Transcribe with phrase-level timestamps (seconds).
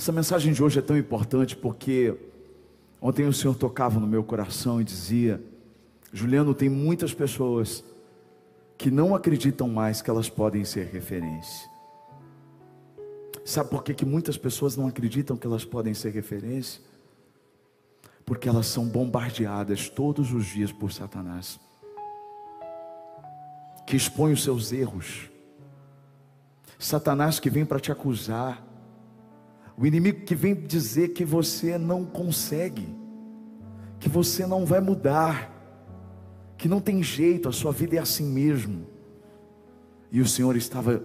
[0.00, 2.16] Essa mensagem de hoje é tão importante porque
[3.02, 5.44] ontem o Senhor tocava no meu coração e dizia:
[6.10, 7.84] Juliano, tem muitas pessoas
[8.78, 11.68] que não acreditam mais que elas podem ser referência.
[13.44, 16.80] Sabe por que, que muitas pessoas não acreditam que elas podem ser referência?
[18.24, 21.60] Porque elas são bombardeadas todos os dias por Satanás,
[23.86, 25.28] que expõe os seus erros.
[26.78, 28.69] Satanás que vem para te acusar,
[29.80, 32.86] o inimigo que vem dizer que você não consegue,
[33.98, 35.50] que você não vai mudar,
[36.58, 38.86] que não tem jeito, a sua vida é assim mesmo.
[40.12, 41.02] E o Senhor estava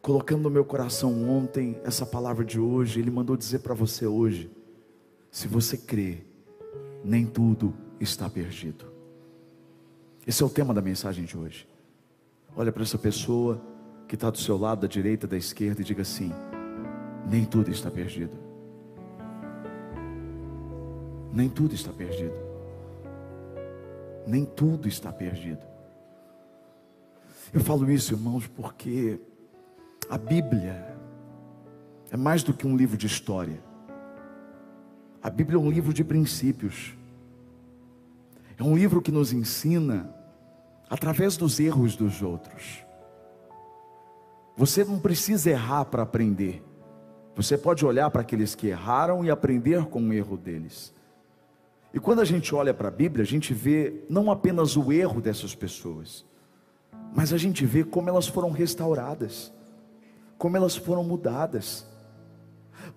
[0.00, 4.50] colocando no meu coração ontem essa palavra de hoje, Ele mandou dizer para você hoje:
[5.30, 6.24] se você crê,
[7.04, 8.86] nem tudo está perdido.
[10.26, 11.68] Esse é o tema da mensagem de hoje.
[12.56, 13.60] Olha para essa pessoa
[14.08, 16.32] que está do seu lado, da direita, da esquerda, e diga assim:
[17.28, 18.32] nem tudo está perdido.
[21.32, 22.34] Nem tudo está perdido.
[24.26, 25.62] Nem tudo está perdido.
[27.52, 29.20] Eu falo isso, irmãos, porque
[30.08, 30.96] a Bíblia
[32.10, 33.62] é mais do que um livro de história.
[35.22, 36.96] A Bíblia é um livro de princípios.
[38.56, 40.14] É um livro que nos ensina
[40.88, 42.84] através dos erros dos outros.
[44.56, 46.67] Você não precisa errar para aprender.
[47.38, 50.92] Você pode olhar para aqueles que erraram e aprender com o erro deles.
[51.94, 55.20] E quando a gente olha para a Bíblia, a gente vê não apenas o erro
[55.20, 56.26] dessas pessoas,
[57.14, 59.52] mas a gente vê como elas foram restauradas,
[60.36, 61.86] como elas foram mudadas.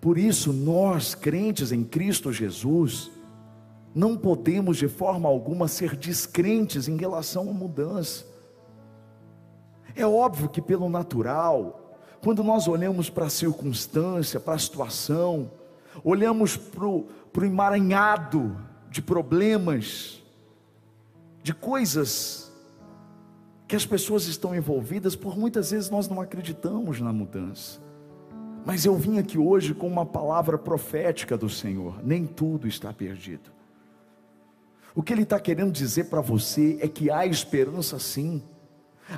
[0.02, 3.12] Por isso, nós, crentes em Cristo Jesus,
[3.94, 8.26] não podemos de forma alguma ser descrentes em relação à mudança.
[9.96, 11.91] É óbvio que pelo natural,
[12.24, 15.52] quando nós olhamos para a circunstância, para a situação,
[16.04, 18.58] olhamos para o emaranhado
[18.90, 20.22] de problemas,
[21.42, 22.52] de coisas
[23.68, 27.80] que as pessoas estão envolvidas, por muitas vezes nós não acreditamos na mudança.
[28.66, 33.50] Mas eu vim aqui hoje com uma palavra profética do Senhor: nem tudo está perdido.
[34.94, 38.44] O que Ele está querendo dizer para você é que há esperança sim.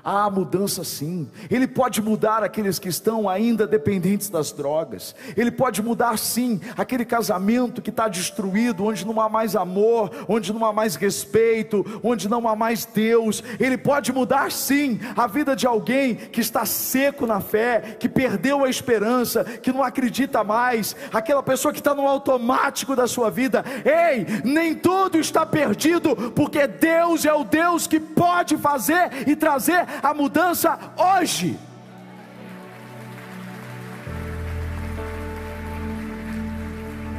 [0.04, 1.30] Há mudança sim.
[1.50, 5.16] Ele pode mudar aqueles que estão ainda dependentes das drogas.
[5.36, 10.54] Ele pode mudar sim aquele casamento que está destruído, onde não há mais amor, onde
[10.54, 13.44] não há mais respeito, onde não há mais Deus.
[13.60, 18.64] Ele pode mudar sim a vida de alguém que está seco na fé, que perdeu
[18.64, 20.96] a esperança, que não acredita mais.
[21.12, 23.64] Aquela pessoa que está no automático da sua vida.
[23.84, 29.83] Ei, nem tudo está perdido, porque Deus é o Deus que pode fazer e trazer
[30.02, 31.58] a mudança hoje.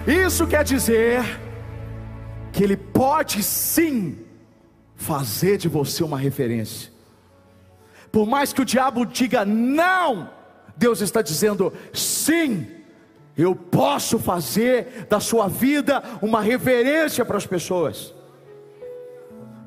[0.07, 1.23] Isso quer dizer
[2.53, 4.19] que Ele pode sim
[4.95, 6.93] fazer de você uma referência.
[8.13, 10.31] Por mais que o diabo diga não,
[10.77, 12.67] Deus está dizendo sim.
[13.37, 18.15] Eu posso fazer da sua vida uma referência para as pessoas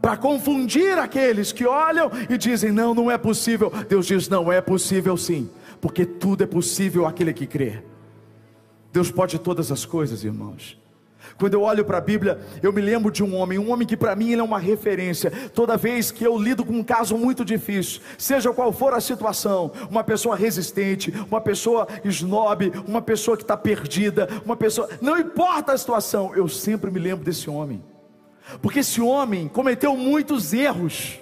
[0.01, 3.71] para confundir aqueles que olham e dizem: não, não é possível.
[3.87, 5.49] Deus diz: não é possível sim,
[5.81, 7.83] porque tudo é possível aquele que crê.
[8.91, 10.77] Deus pode todas as coisas, irmãos.
[11.37, 13.97] Quando eu olho para a Bíblia, eu me lembro de um homem, um homem que
[13.97, 15.29] para mim ele é uma referência.
[15.53, 19.71] Toda vez que eu lido com um caso muito difícil, seja qual for a situação,
[19.89, 25.73] uma pessoa resistente, uma pessoa snob, uma pessoa que está perdida, uma pessoa, não importa
[25.73, 27.83] a situação, eu sempre me lembro desse homem
[28.61, 31.19] porque esse homem cometeu muitos erros.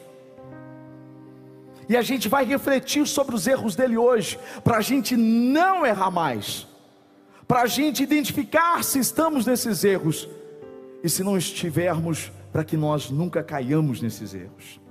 [1.88, 6.09] E a gente vai refletir sobre os erros dele hoje, para a gente não errar
[6.09, 6.68] mais,
[7.47, 10.28] para a gente identificar se estamos nesses erros,
[11.03, 14.81] e se não estivermos, para que nós nunca caiamos nesses erros.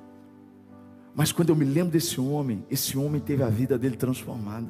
[1.13, 4.69] Mas quando eu me lembro desse homem, esse homem teve a vida dele transformada,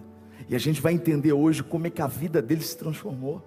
[0.48, 3.42] e a gente vai entender hoje como é que a vida dele se transformou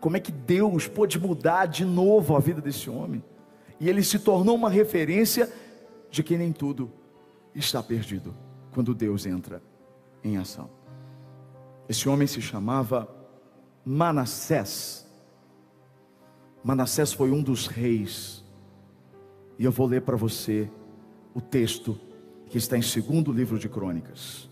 [0.00, 3.22] como é que Deus pôde mudar de novo a vida desse homem.
[3.80, 5.52] E ele se tornou uma referência
[6.10, 6.90] de que nem tudo
[7.54, 8.34] está perdido
[8.72, 9.62] quando Deus entra
[10.22, 10.70] em ação.
[11.88, 13.08] Esse homem se chamava
[13.84, 15.06] Manassés.
[16.62, 18.44] Manassés foi um dos reis.
[19.58, 20.70] E eu vou ler para você
[21.34, 21.98] o texto
[22.46, 24.48] que está em segundo livro de Crônicas.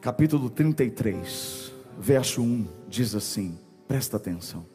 [0.00, 4.66] Capítulo 33 verso 1 diz assim: presta atenção.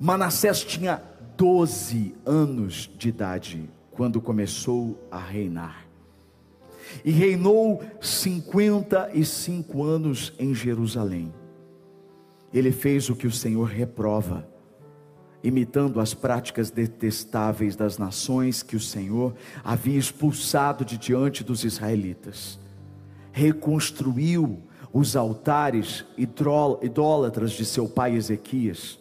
[0.00, 1.02] Manassés tinha
[1.36, 5.84] 12 anos de idade quando começou a reinar.
[7.04, 11.32] e reinou 55 anos em Jerusalém.
[12.52, 14.46] Ele fez o que o Senhor reprova,
[15.42, 22.58] imitando as práticas detestáveis das nações que o Senhor havia expulsado de diante dos israelitas.
[23.32, 24.62] Reconstruiu
[24.94, 28.96] os altares idólatras de seu pai Ezequias,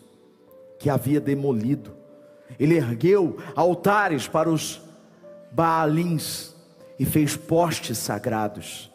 [0.80, 1.92] que havia demolido.
[2.60, 4.81] Ele ergueu altares para os
[5.51, 6.56] Baalins
[6.98, 8.92] e fez postes sagrados.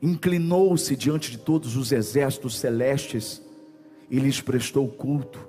[0.00, 3.42] Inclinou-se diante de todos os exércitos celestes
[4.10, 5.46] e lhes prestou culto.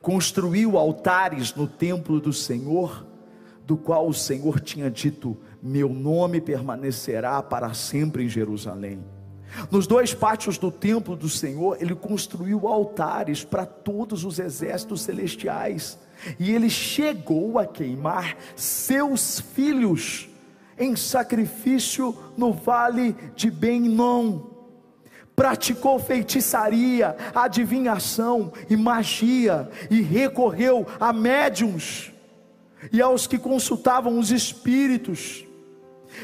[0.00, 3.06] Construiu altares no templo do Senhor,
[3.64, 9.00] do qual o Senhor tinha dito: Meu nome permanecerá para sempre em Jerusalém.
[9.70, 15.98] Nos dois pátios do templo do Senhor, ele construiu altares para todos os exércitos celestiais,
[16.38, 20.28] e ele chegou a queimar seus filhos
[20.78, 24.50] em sacrifício no vale de Ben-Nom.
[25.34, 32.12] Praticou feitiçaria, adivinhação e magia, e recorreu a médiums
[32.92, 35.44] e aos que consultavam os espíritos.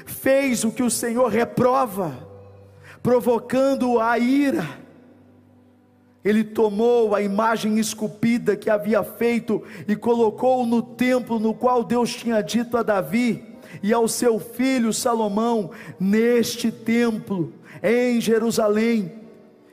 [0.05, 2.28] Fez o que o Senhor reprova
[3.03, 4.67] provocando a ira.
[6.25, 12.15] Ele tomou a imagem esculpida que havia feito e colocou no templo no qual Deus
[12.15, 13.45] tinha dito a Davi
[13.83, 17.53] e ao seu filho Salomão: Neste templo,
[17.83, 19.18] em Jerusalém,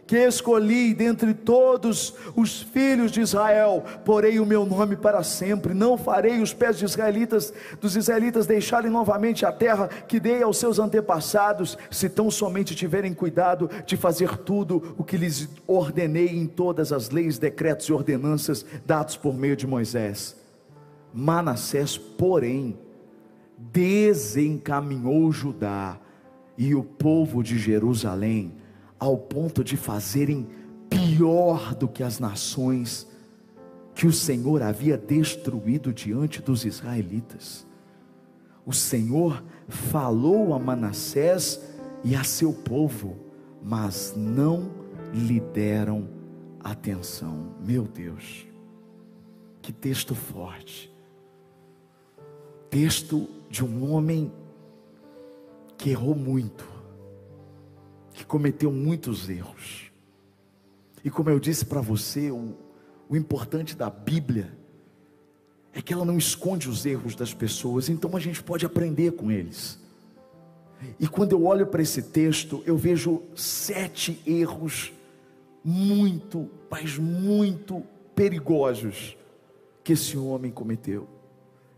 [0.07, 5.98] que escolhi dentre todos os filhos de Israel, porei o meu nome para sempre, não
[5.98, 10.78] farei os pés de israelitas, dos israelitas deixarem novamente a terra que dei aos seus
[10.78, 16.92] antepassados, se tão somente tiverem cuidado de fazer tudo o que lhes ordenei em todas
[16.92, 20.36] as leis, decretos e ordenanças dados por meio de Moisés.
[21.12, 22.78] Manassés, porém,
[23.57, 25.98] desencaminhou Judá
[26.57, 28.54] e o povo de Jerusalém
[29.00, 30.47] ao ponto de fazerem
[30.89, 33.07] pior do que as nações
[33.94, 37.65] que o Senhor havia destruído diante dos israelitas.
[38.65, 41.62] O Senhor falou a Manassés
[42.03, 43.15] e a seu povo,
[43.63, 44.69] mas não
[45.13, 46.09] lhe deram
[46.59, 47.53] atenção.
[47.62, 48.45] Meu Deus,
[49.62, 50.92] que texto forte.
[52.69, 54.31] Texto de um homem
[55.77, 56.68] que errou muito,
[58.16, 59.92] que cometeu muitos erros.
[61.04, 62.56] E como eu disse para você, o,
[63.10, 64.58] o importante da Bíblia
[65.74, 69.30] é que ela não esconde os erros das pessoas, então a gente pode aprender com
[69.30, 69.78] eles.
[70.98, 74.94] E quando eu olho para esse texto, eu vejo sete erros
[75.62, 77.84] muito, mas muito
[78.16, 79.18] perigosos
[79.84, 81.06] que esse homem cometeu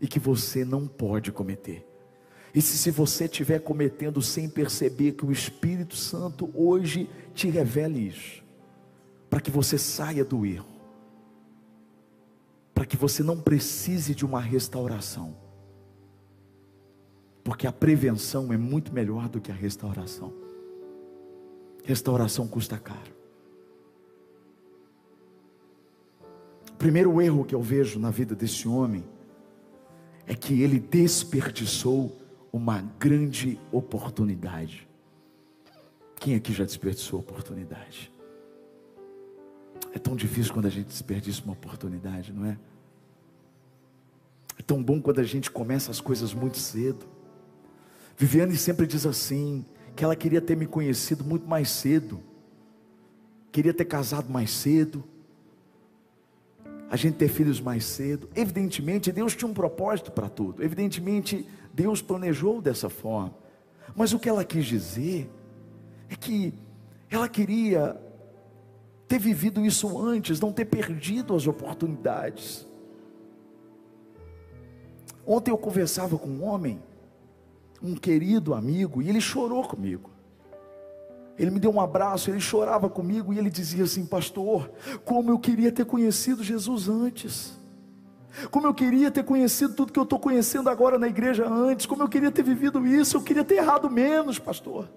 [0.00, 1.87] e que você não pode cometer.
[2.54, 8.08] E se, se você estiver cometendo sem perceber que o Espírito Santo hoje te revele
[8.08, 8.42] isso,
[9.28, 10.66] para que você saia do erro,
[12.74, 15.36] para que você não precise de uma restauração,
[17.44, 20.32] porque a prevenção é muito melhor do que a restauração.
[21.82, 23.16] Restauração custa caro.
[26.72, 29.04] O primeiro erro que eu vejo na vida desse homem
[30.26, 32.14] é que ele desperdiçou
[32.58, 34.88] uma grande oportunidade.
[36.16, 38.12] Quem aqui já desperdiçou oportunidade?
[39.94, 42.58] É tão difícil quando a gente desperdiça uma oportunidade, não é?
[44.58, 47.06] É tão bom quando a gente começa as coisas muito cedo.
[48.16, 52.20] Viviane sempre diz assim: que ela queria ter me conhecido muito mais cedo,
[53.52, 55.04] queria ter casado mais cedo,
[56.90, 58.28] a gente ter filhos mais cedo.
[58.34, 60.62] Evidentemente, Deus tinha um propósito para tudo.
[60.62, 61.46] Evidentemente,
[61.78, 63.32] Deus planejou dessa forma.
[63.94, 65.30] Mas o que ela quis dizer
[66.10, 66.52] é que
[67.08, 67.96] ela queria
[69.06, 72.66] ter vivido isso antes, não ter perdido as oportunidades.
[75.24, 76.82] Ontem eu conversava com um homem,
[77.80, 80.10] um querido amigo, e ele chorou comigo.
[81.38, 84.68] Ele me deu um abraço, ele chorava comigo e ele dizia assim: Pastor,
[85.04, 87.57] como eu queria ter conhecido Jesus antes.
[88.50, 92.02] Como eu queria ter conhecido tudo que eu estou conhecendo agora na igreja antes, como
[92.02, 94.88] eu queria ter vivido isso, eu queria ter errado menos, pastor.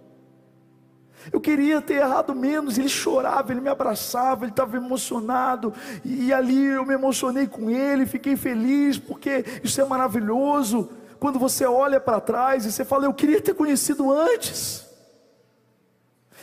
[1.32, 2.78] Eu queria ter errado menos.
[2.78, 5.74] Ele chorava, ele me abraçava, ele estava emocionado.
[6.04, 10.90] E ali eu me emocionei com ele, fiquei feliz, porque isso é maravilhoso.
[11.20, 14.88] Quando você olha para trás e você fala, eu queria ter conhecido antes.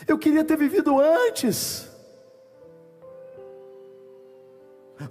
[0.07, 1.88] Eu queria ter vivido antes.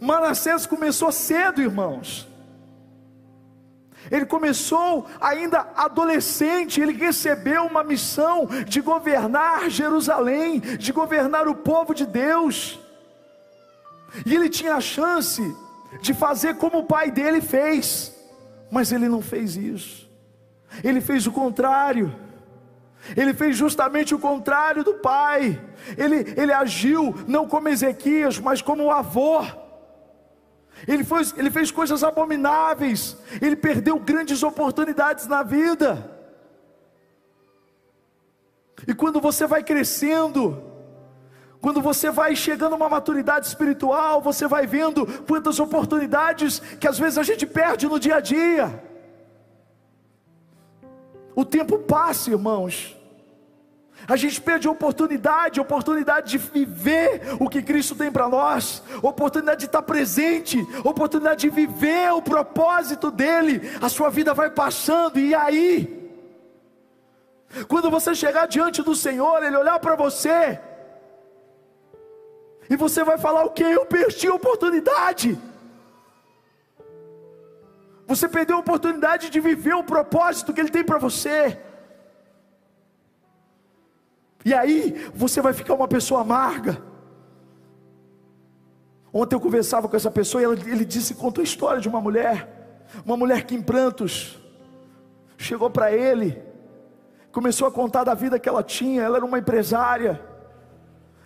[0.01, 2.29] Manassés começou cedo, irmãos.
[4.11, 11.95] Ele começou ainda adolescente, ele recebeu uma missão de governar Jerusalém, de governar o povo
[11.95, 12.79] de Deus.
[14.25, 15.43] E ele tinha a chance
[16.01, 18.15] de fazer como o pai dele fez,
[18.71, 20.09] mas ele não fez isso.
[20.83, 22.15] Ele fez o contrário.
[23.17, 25.61] Ele fez justamente o contrário do pai.
[25.97, 29.43] Ele, ele agiu não como Ezequias, mas como o avô.
[30.87, 33.17] Ele, foi, ele fez coisas abomináveis.
[33.41, 36.17] Ele perdeu grandes oportunidades na vida.
[38.87, 40.63] E quando você vai crescendo,
[41.61, 46.99] quando você vai chegando a uma maturidade espiritual, você vai vendo quantas oportunidades que às
[46.99, 48.85] vezes a gente perde no dia a dia.
[51.35, 52.98] O tempo passa, irmãos.
[54.07, 59.67] A gente perde oportunidade, oportunidade de viver o que Cristo tem para nós, oportunidade de
[59.67, 63.61] estar presente, oportunidade de viver o propósito dele.
[63.83, 66.11] A sua vida vai passando, e aí?
[67.67, 70.59] Quando você chegar diante do Senhor, Ele olhar para você,
[72.71, 73.65] e você vai falar o que?
[73.65, 75.39] Eu perdi a oportunidade.
[78.07, 81.59] Você perdeu a oportunidade de viver o propósito que Ele tem para você.
[84.49, 86.83] E aí você vai ficar uma pessoa amarga.
[89.13, 92.01] Ontem eu conversava com essa pessoa e ela, ele disse, contou a história de uma
[92.01, 94.39] mulher, uma mulher que em prantos
[95.37, 96.43] chegou para ele,
[97.31, 99.03] começou a contar da vida que ela tinha.
[99.03, 100.19] Ela era uma empresária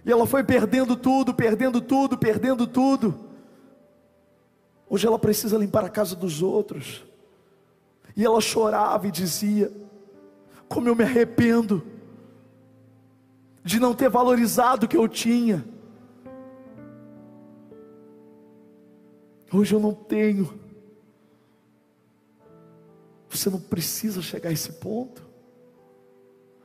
[0.05, 3.15] e ela foi perdendo tudo, perdendo tudo, perdendo tudo.
[4.91, 7.05] Hoje ela precisa limpar a casa dos outros.
[8.17, 9.73] E ela chorava e dizia:
[10.69, 11.92] Como eu me arrependo
[13.65, 15.65] de não ter valorizado o que eu tinha.
[19.53, 20.59] Hoje eu não tenho.
[23.29, 25.23] Você não precisa chegar a esse ponto.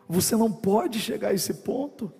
[0.08, 2.12] Você não pode chegar a esse ponto.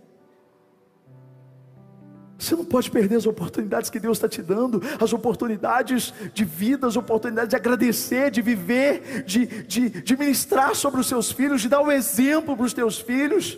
[2.38, 6.86] Você não pode perder as oportunidades que Deus está te dando, as oportunidades de vida,
[6.86, 11.70] as oportunidades de agradecer, de viver, de, de, de ministrar sobre os seus filhos, de
[11.70, 13.58] dar o um exemplo para os teus filhos,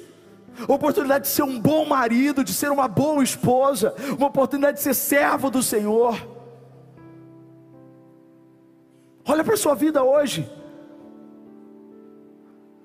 [0.67, 4.93] oportunidade de ser um bom marido, de ser uma boa esposa, uma oportunidade de ser
[4.93, 6.15] servo do Senhor.
[9.25, 10.49] Olha para a sua vida hoje,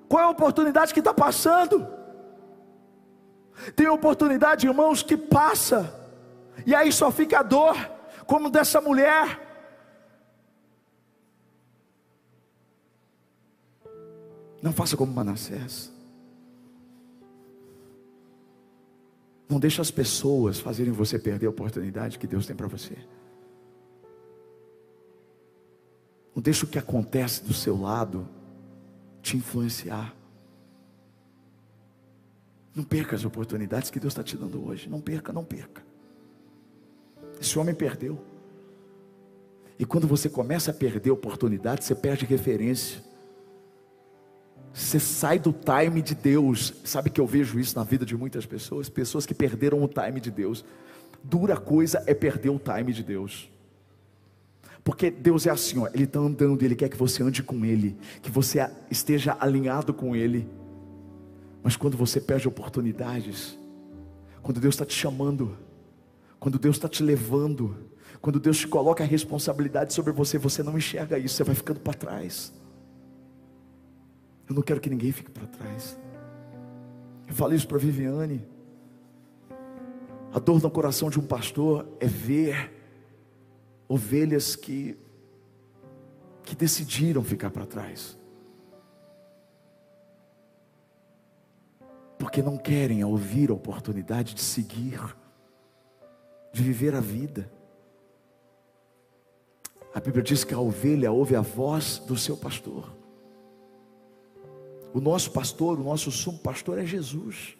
[0.07, 1.87] qual é a oportunidade que está passando?
[3.75, 5.93] Tem oportunidade, irmãos, que passa,
[6.65, 7.75] e aí só fica a dor,
[8.27, 9.41] como dessa mulher.
[14.61, 15.94] Não faça como Manassés.
[19.47, 22.97] Não deixe as pessoas fazerem você perder a oportunidade que Deus tem para você.
[26.35, 28.27] Não deixe o que acontece do seu lado
[29.21, 30.15] te influenciar.
[32.75, 34.89] Não perca as oportunidades que Deus está te dando hoje.
[34.89, 35.81] Não perca, não perca.
[37.39, 38.19] Esse homem perdeu.
[39.79, 43.01] E quando você começa a perder oportunidade, você perde referência.
[44.75, 46.73] Você sai do time de Deus.
[46.83, 48.89] Sabe que eu vejo isso na vida de muitas pessoas?
[48.89, 50.65] Pessoas que perderam o time de Deus.
[51.23, 53.49] Dura coisa é perder o time de Deus.
[54.83, 57.97] Porque Deus é assim, ó, Ele está andando, Ele quer que você ande com Ele,
[58.21, 60.45] que você esteja alinhado com Ele.
[61.63, 63.57] Mas quando você perde oportunidades,
[64.43, 65.57] quando Deus está te chamando,
[66.37, 67.77] quando Deus está te levando,
[68.19, 71.79] quando Deus te coloca a responsabilidade sobre você, você não enxerga isso, você vai ficando
[71.79, 72.53] para trás.
[74.47, 75.97] Eu não quero que ninguém fique para trás.
[77.27, 78.45] Eu falei isso para Viviane.
[80.33, 82.73] A dor no coração de um pastor é ver
[83.87, 84.97] ovelhas que
[86.43, 88.15] que decidiram ficar para trás.
[92.17, 94.99] porque não querem ouvir a oportunidade de seguir,
[96.51, 97.51] de viver a vida.
[99.93, 102.91] A Bíblia diz que a ovelha ouve a voz do seu pastor.
[104.95, 107.57] O nosso pastor, o nosso sumo pastor é Jesus.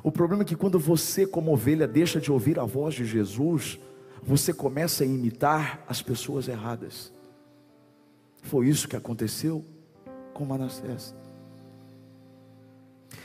[0.00, 3.80] O problema é que quando você, como ovelha, deixa de ouvir a voz de Jesus,
[4.22, 7.12] você começa a imitar as pessoas erradas.
[8.44, 9.64] Foi isso que aconteceu
[10.32, 11.16] com Manassés.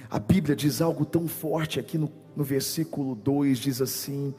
[0.10, 4.34] A Bíblia diz algo tão forte aqui no, no versículo 2: diz assim: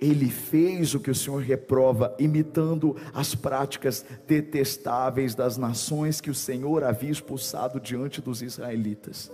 [0.00, 6.34] Ele fez o que o Senhor reprova, imitando as práticas detestáveis das nações que o
[6.34, 9.30] Senhor havia expulsado diante dos israelitas.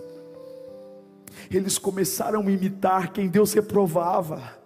[1.50, 4.60] Eles começaram a imitar quem Deus reprovava.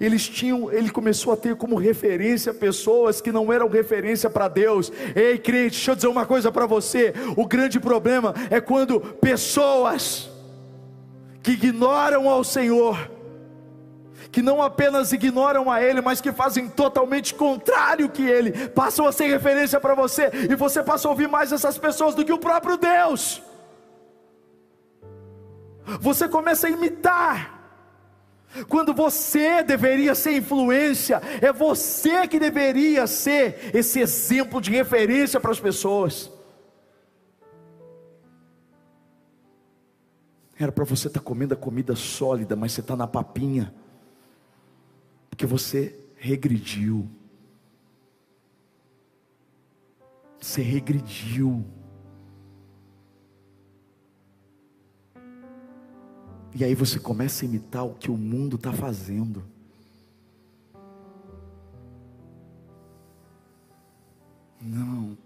[0.00, 4.90] Eles tinham, ele começou a ter como referência pessoas que não eram referência para Deus.
[5.14, 7.12] Ei, crente, deixa eu dizer uma coisa para você.
[7.36, 10.30] O grande problema é quando pessoas
[11.42, 13.10] que ignoram ao Senhor,
[14.34, 19.12] que não apenas ignoram a Ele, mas que fazem totalmente contrário que Ele, passam a
[19.12, 22.38] ser referência para você, e você passa a ouvir mais essas pessoas do que o
[22.38, 23.40] próprio Deus.
[26.00, 27.60] Você começa a imitar,
[28.68, 35.52] quando você deveria ser influência, é você que deveria ser esse exemplo de referência para
[35.52, 36.28] as pessoas.
[40.58, 43.72] Era para você estar tá comendo a comida sólida, mas você está na papinha,
[45.34, 47.10] porque você regrediu.
[50.40, 51.64] Você regrediu.
[56.54, 59.42] E aí você começa a imitar o que o mundo está fazendo.
[64.62, 65.18] Não,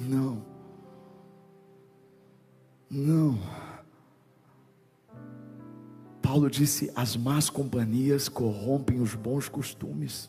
[0.00, 0.42] não,
[2.90, 3.67] não.
[6.28, 10.28] Paulo disse: as más companhias corrompem os bons costumes.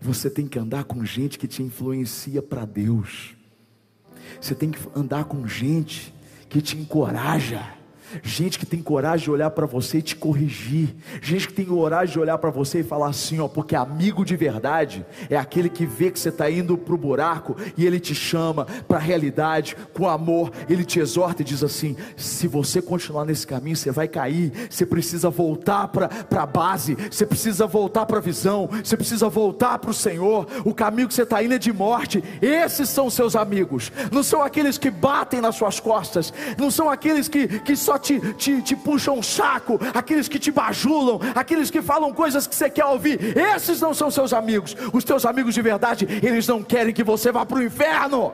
[0.00, 3.34] Você tem que andar com gente que te influencia para Deus.
[4.40, 6.14] Você tem que andar com gente
[6.48, 7.74] que te encoraja
[8.22, 12.12] gente que tem coragem de olhar para você e te corrigir, gente que tem coragem
[12.12, 15.86] de olhar para você e falar assim, ó, porque amigo de verdade é aquele que
[15.86, 19.76] vê que você está indo para o buraco e ele te chama para a realidade
[19.92, 24.08] com amor, ele te exorta e diz assim: se você continuar nesse caminho, você vai
[24.08, 29.28] cair, você precisa voltar para a base, você precisa voltar para a visão, você precisa
[29.28, 33.10] voltar para o Senhor, o caminho que você está indo é de morte, esses são
[33.10, 37.76] seus amigos, não são aqueles que batem nas suas costas, não são aqueles que, que
[37.76, 42.46] só te, te, te puxam um saco, aqueles que te bajulam, aqueles que falam coisas
[42.46, 44.76] que você quer ouvir, esses não são seus amigos.
[44.92, 48.32] Os teus amigos de verdade, eles não querem que você vá para o inferno.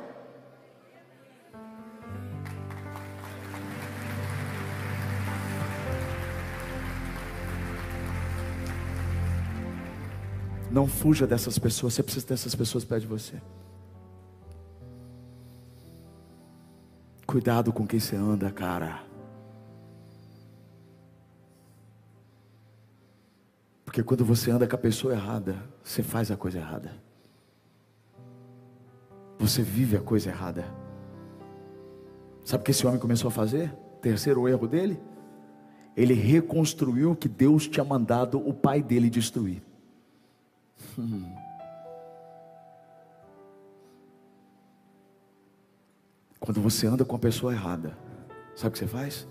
[10.72, 13.35] Não fuja dessas pessoas, você precisa dessas pessoas perto de você.
[17.27, 19.12] Cuidado com quem você anda, cara.
[23.92, 26.94] Porque quando você anda com a pessoa errada, você faz a coisa errada.
[29.38, 30.64] Você vive a coisa errada.
[32.42, 33.70] Sabe o que esse homem começou a fazer?
[34.00, 34.98] Terceiro erro dele?
[35.94, 39.62] Ele reconstruiu o que Deus tinha mandado o pai dele destruir.
[40.98, 41.31] Hum.
[46.40, 47.94] Quando você anda com a pessoa errada,
[48.57, 49.28] sabe o que você faz?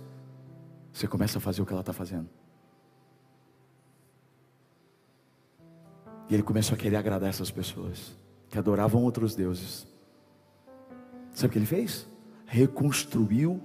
[0.94, 2.30] Você começa a fazer o que ela está fazendo.
[6.32, 8.18] E ele começou a querer agradar essas pessoas
[8.50, 9.86] que adoravam outros deuses.
[11.34, 12.08] Sabe o que ele fez?
[12.46, 13.62] Reconstruiu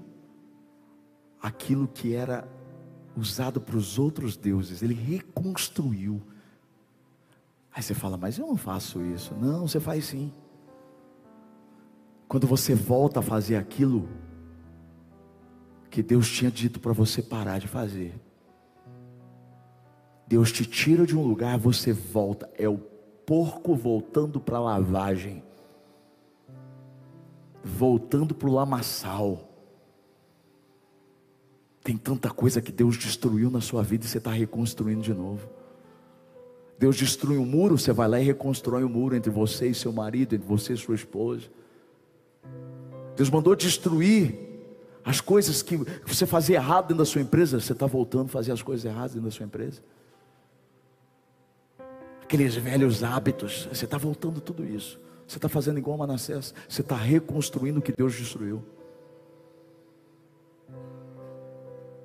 [1.40, 2.46] aquilo que era
[3.16, 4.82] usado para os outros deuses.
[4.82, 6.20] Ele reconstruiu.
[7.72, 9.32] Aí você fala, mas eu não faço isso.
[9.36, 10.34] Não, você faz sim.
[12.26, 14.08] Quando você volta a fazer aquilo
[15.88, 18.20] que Deus tinha dito para você parar de fazer,
[20.26, 22.50] Deus te tira de um lugar, você volta.
[22.58, 22.78] É o
[23.24, 25.42] porco voltando para a lavagem,
[27.62, 29.48] voltando para o lamaçal.
[31.82, 35.48] Tem tanta coisa que Deus destruiu na sua vida e você está reconstruindo de novo.
[36.78, 39.74] Deus destrui um muro, você vai lá e reconstrói o um muro entre você e
[39.74, 41.44] seu marido, entre você e sua esposa.
[43.16, 44.34] Deus mandou destruir
[45.04, 48.50] as coisas que você fazia errado dentro da sua empresa, você está voltando a fazer
[48.50, 49.80] as coisas erradas dentro da sua empresa
[52.26, 53.68] aqueles velhos hábitos.
[53.72, 55.00] Você está voltando tudo isso.
[55.28, 56.52] Você está fazendo igual Manassés.
[56.68, 58.64] Você está reconstruindo o que Deus destruiu.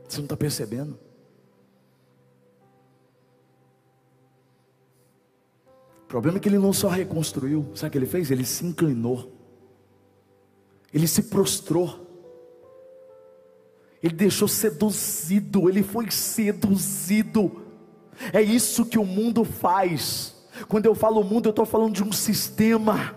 [0.07, 0.97] Você não está percebendo?
[6.03, 8.29] O problema é que ele não só reconstruiu, sabe o que ele fez?
[8.29, 9.31] Ele se inclinou,
[10.93, 12.05] ele se prostrou,
[14.03, 17.70] ele deixou seduzido, ele foi seduzido
[18.33, 20.35] é isso que o mundo faz.
[20.67, 23.15] Quando eu falo mundo, eu estou falando de um sistema.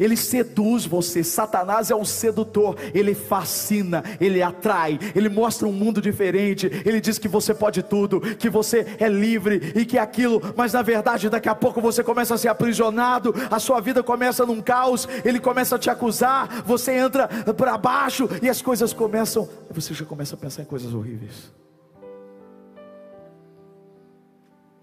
[0.00, 6.00] Ele seduz você, Satanás é o sedutor, ele fascina, ele atrai, ele mostra um mundo
[6.00, 10.40] diferente, ele diz que você pode tudo, que você é livre e que é aquilo,
[10.56, 14.46] mas na verdade daqui a pouco você começa a ser aprisionado, a sua vida começa
[14.46, 19.46] num caos, ele começa a te acusar, você entra para baixo e as coisas começam,
[19.70, 21.52] você já começa a pensar em coisas horríveis.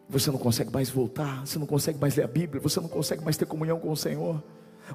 [0.10, 3.24] Você não consegue mais voltar, você não consegue mais ler a Bíblia, você não consegue
[3.24, 4.42] mais ter comunhão com o Senhor.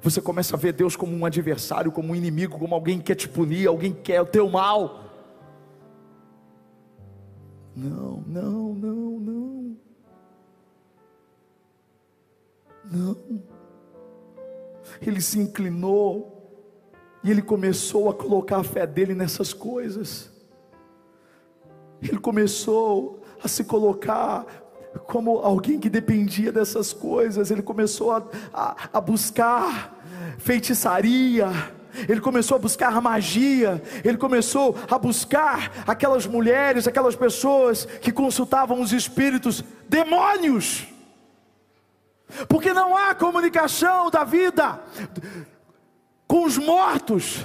[0.00, 3.14] Você começa a ver Deus como um adversário, como um inimigo, como alguém que quer
[3.14, 5.04] te punir, alguém que quer o teu mal.
[7.76, 9.76] Não, não, não, não.
[12.90, 13.16] Não.
[15.00, 16.42] Ele se inclinou
[17.22, 20.30] e ele começou a colocar a fé dele nessas coisas.
[22.00, 24.61] Ele começou a se colocar
[25.06, 29.98] como alguém que dependia dessas coisas, ele começou a, a, a buscar
[30.38, 31.50] feitiçaria,
[32.08, 38.80] ele começou a buscar magia, ele começou a buscar aquelas mulheres, aquelas pessoas que consultavam
[38.80, 40.86] os espíritos, demônios,
[42.48, 44.80] porque não há comunicação da vida
[46.26, 47.44] com os mortos,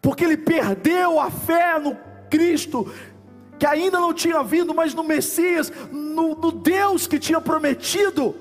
[0.00, 1.96] porque ele perdeu a fé no
[2.34, 2.92] Cristo,
[3.58, 8.34] que ainda não tinha vindo, mas no Messias, no, no Deus que tinha prometido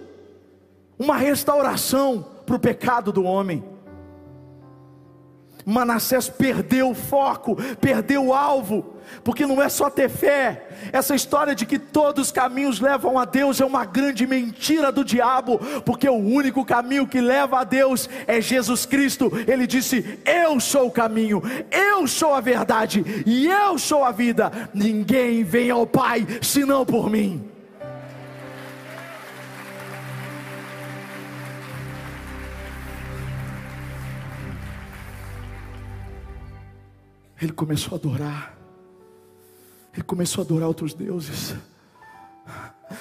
[0.97, 3.63] uma restauração para o pecado do homem.
[5.65, 11.56] Manassés perdeu o foco, perdeu o alvo, porque não é só ter fé, essa história
[11.56, 16.08] de que todos os caminhos levam a Deus é uma grande mentira do diabo, porque
[16.10, 19.32] o único caminho que leva a Deus é Jesus Cristo.
[19.47, 24.52] Ele disse: Eu sou o caminho, eu sou a verdade e eu sou a vida.
[24.73, 27.53] Ninguém vem ao Pai senão por mim.
[37.43, 38.58] Ele começou a adorar.
[39.93, 41.56] Ele começou a adorar outros deuses.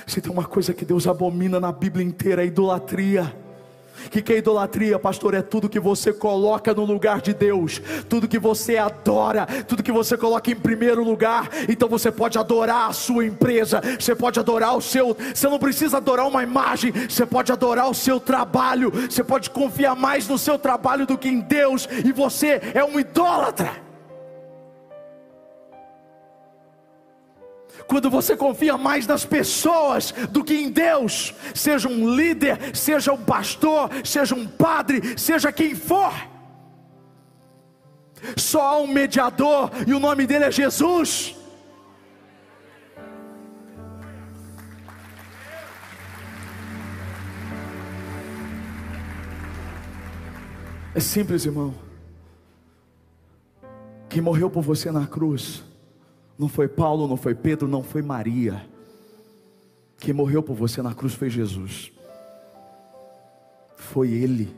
[0.07, 3.35] Se tem uma coisa que Deus abomina na Bíblia inteira, é idolatria.
[4.05, 5.35] O que, que é idolatria, pastor?
[5.35, 9.93] É tudo que você coloca no lugar de Deus, tudo que você adora, tudo que
[9.93, 11.49] você coloca em primeiro lugar.
[11.69, 15.17] Então você pode adorar a sua empresa, você pode adorar o seu.
[15.33, 19.95] Você não precisa adorar uma imagem, você pode adorar o seu trabalho, você pode confiar
[19.95, 23.92] mais no seu trabalho do que em Deus, e você é um idólatra.
[27.93, 33.23] Quando você confia mais nas pessoas do que em Deus, seja um líder, seja um
[33.23, 36.11] pastor, seja um padre, seja quem for.
[38.35, 41.37] Só há um mediador e o nome dele é Jesus.
[50.95, 51.75] É simples, irmão.
[54.09, 55.63] Quem morreu por você na cruz
[56.43, 58.69] não foi Paulo, não foi Pedro, não foi Maria.
[59.97, 61.93] Quem morreu por você na cruz foi Jesus.
[63.77, 64.53] Foi Ele.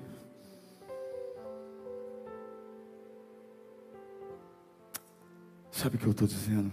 [5.70, 6.72] Sabe o que eu estou dizendo?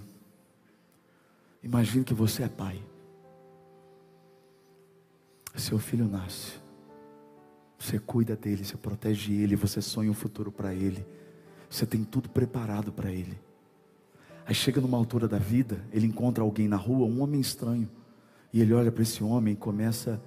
[1.61, 2.81] Imagine que você é pai.
[5.57, 6.53] Seu filho nasce.
[7.77, 11.05] Você cuida dele, você protege ele, você sonha um futuro para ele.
[11.69, 13.37] Você tem tudo preparado para ele.
[14.45, 17.89] Aí chega numa altura da vida, ele encontra alguém na rua, um homem estranho,
[18.51, 20.21] e ele olha para esse homem e começa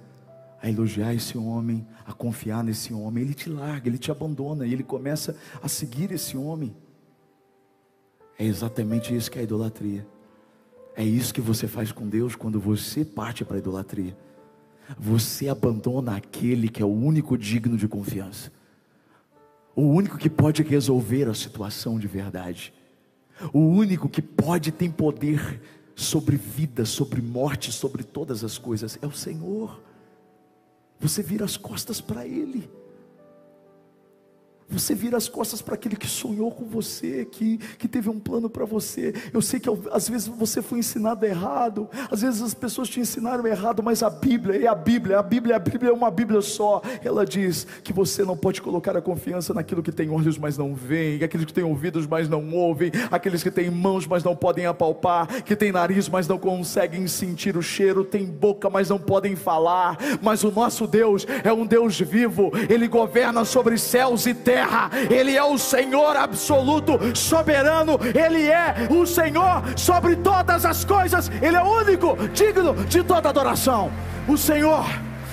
[0.61, 3.23] a elogiar esse homem, a confiar nesse homem.
[3.23, 6.75] Ele te larga, ele te abandona, e ele começa a seguir esse homem.
[8.37, 10.07] É exatamente isso que é a idolatria.
[10.95, 14.17] É isso que você faz com Deus quando você parte para a idolatria.
[14.97, 18.51] Você abandona aquele que é o único digno de confiança,
[19.75, 22.73] o único que pode resolver a situação de verdade.
[23.51, 25.61] O único que pode ter poder
[25.95, 29.81] sobre vida, sobre morte, sobre todas as coisas é o Senhor.
[30.99, 32.69] Você vira as costas para Ele.
[34.67, 38.49] Você vira as costas para aquele que sonhou com você, que, que teve um plano
[38.49, 39.13] para você.
[39.31, 43.45] Eu sei que às vezes você foi ensinado errado, às vezes as pessoas te ensinaram
[43.45, 46.81] errado, mas a Bíblia é a Bíblia, a Bíblia, a Bíblia é uma Bíblia só.
[47.03, 50.73] Ela diz que você não pode colocar a confiança naquilo que tem olhos, mas não
[50.73, 54.65] veem, aqueles que têm ouvidos, mas não ouvem, aqueles que têm mãos, mas não podem
[54.65, 59.35] apalpar, que têm nariz, mas não conseguem sentir o cheiro, têm boca, mas não podem
[59.35, 59.95] falar.
[60.23, 64.89] Mas o nosso Deus é um Deus vivo, Ele governa sobre céus e terra terra,
[65.09, 71.57] Ele é o Senhor absoluto, soberano, Ele é o Senhor sobre todas as coisas, Ele
[71.57, 73.91] é único, digno de toda adoração.
[74.27, 74.85] O Senhor,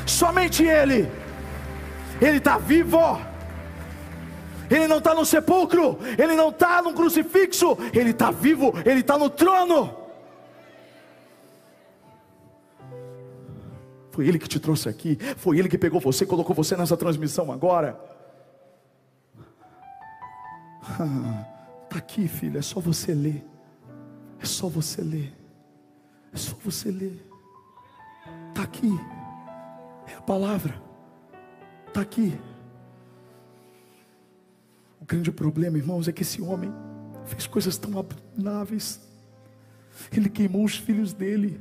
[0.04, 1.08] somente Ele,
[2.20, 3.20] Ele está vivo.
[4.68, 9.16] Ele não está no sepulcro, Ele não está no crucifixo, Ele está vivo, Ele está
[9.16, 9.98] no trono.
[14.10, 17.52] Foi Ele que te trouxe aqui, foi Ele que pegou você, colocou você nessa transmissão
[17.52, 18.11] agora.
[20.92, 23.44] Está aqui, filho, é só você ler.
[24.40, 25.32] É só você ler.
[26.32, 27.26] É só você ler.
[28.50, 28.90] Está aqui.
[30.06, 30.80] É a palavra.
[31.88, 32.38] Está aqui.
[35.00, 36.72] O grande problema, irmãos, é que esse homem
[37.26, 39.00] fez coisas tão abomináveis.
[40.10, 41.60] Ele queimou os filhos dele.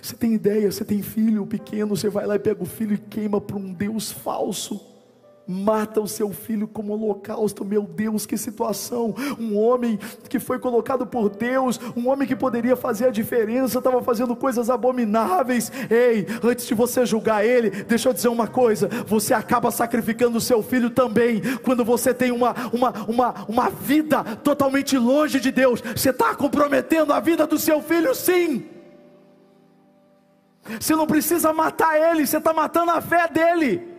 [0.00, 2.98] Você tem ideia, você tem filho pequeno, você vai lá e pega o filho e
[2.98, 4.91] queima para um Deus falso
[5.46, 7.64] mata o seu filho como holocausto.
[7.64, 9.14] Meu Deus, que situação!
[9.38, 14.02] Um homem que foi colocado por Deus, um homem que poderia fazer a diferença, estava
[14.02, 15.70] fazendo coisas abomináveis.
[15.90, 20.40] Ei, antes de você julgar ele, deixa eu dizer uma coisa: você acaba sacrificando o
[20.40, 25.80] seu filho também, quando você tem uma, uma, uma, uma vida totalmente longe de Deus,
[25.80, 28.64] você está comprometendo a vida do seu filho, sim.
[30.80, 33.91] Você não precisa matar ele, você está matando a fé dele.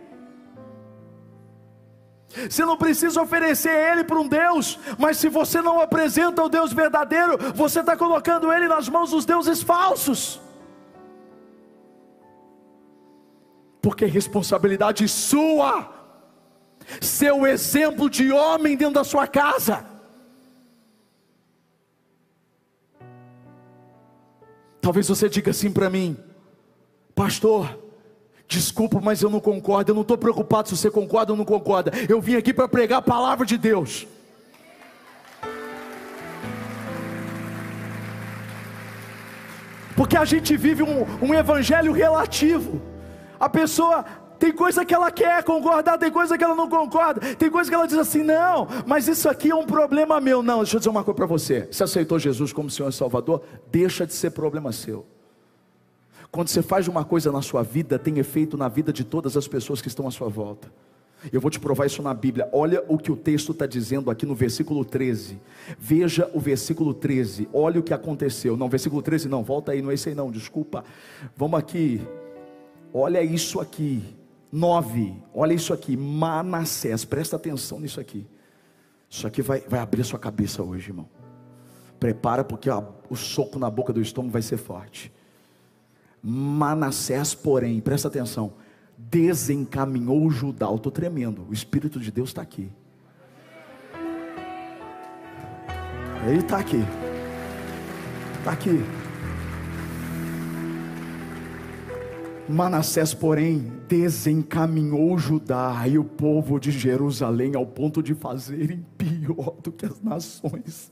[2.48, 6.72] Você não precisa oferecer ele para um Deus, mas se você não apresenta o Deus
[6.72, 10.40] verdadeiro, você está colocando ele nas mãos dos deuses falsos.
[13.80, 15.92] Porque é responsabilidade sua,
[17.00, 19.86] ser o exemplo de homem dentro da sua casa.
[24.80, 26.16] Talvez você diga assim para mim,
[27.14, 27.83] pastor,
[28.54, 29.90] Desculpa, mas eu não concordo.
[29.90, 31.90] Eu não estou preocupado se você concorda ou não concorda.
[32.08, 34.06] Eu vim aqui para pregar a palavra de Deus.
[39.96, 42.80] Porque a gente vive um, um evangelho relativo.
[43.40, 44.04] A pessoa
[44.38, 47.74] tem coisa que ela quer concordar, tem coisa que ela não concorda, tem coisa que
[47.74, 50.44] ela diz assim: não, mas isso aqui é um problema meu.
[50.44, 53.42] Não, deixa eu dizer uma coisa para você: você aceitou Jesus como Senhor e Salvador,
[53.72, 55.13] deixa de ser problema seu.
[56.34, 59.46] Quando você faz uma coisa na sua vida, tem efeito na vida de todas as
[59.46, 60.68] pessoas que estão à sua volta.
[61.32, 62.48] Eu vou te provar isso na Bíblia.
[62.52, 65.40] Olha o que o texto está dizendo aqui no versículo 13.
[65.78, 67.48] Veja o versículo 13.
[67.52, 68.56] Olha o que aconteceu.
[68.56, 70.84] Não, versículo 13 não, volta aí, não é esse aí não, desculpa.
[71.36, 72.02] Vamos aqui.
[72.92, 74.02] Olha isso aqui.
[74.50, 75.14] 9.
[75.32, 75.96] Olha isso aqui.
[75.96, 78.26] Manassés, presta atenção nisso aqui.
[79.08, 81.08] Isso aqui vai, vai abrir sua cabeça hoje, irmão.
[82.00, 85.12] Prepara, porque ó, o soco na boca do estômago vai ser forte.
[86.24, 88.54] Manassés, porém, presta atenção,
[88.96, 90.66] desencaminhou Judá.
[90.66, 92.72] Eu estou tremendo, o Espírito de Deus está aqui.
[96.26, 96.80] Ele está aqui.
[98.38, 98.82] Está aqui.
[102.48, 109.70] Manassés, porém, desencaminhou Judá e o povo de Jerusalém ao ponto de fazerem pior do
[109.70, 110.90] que as nações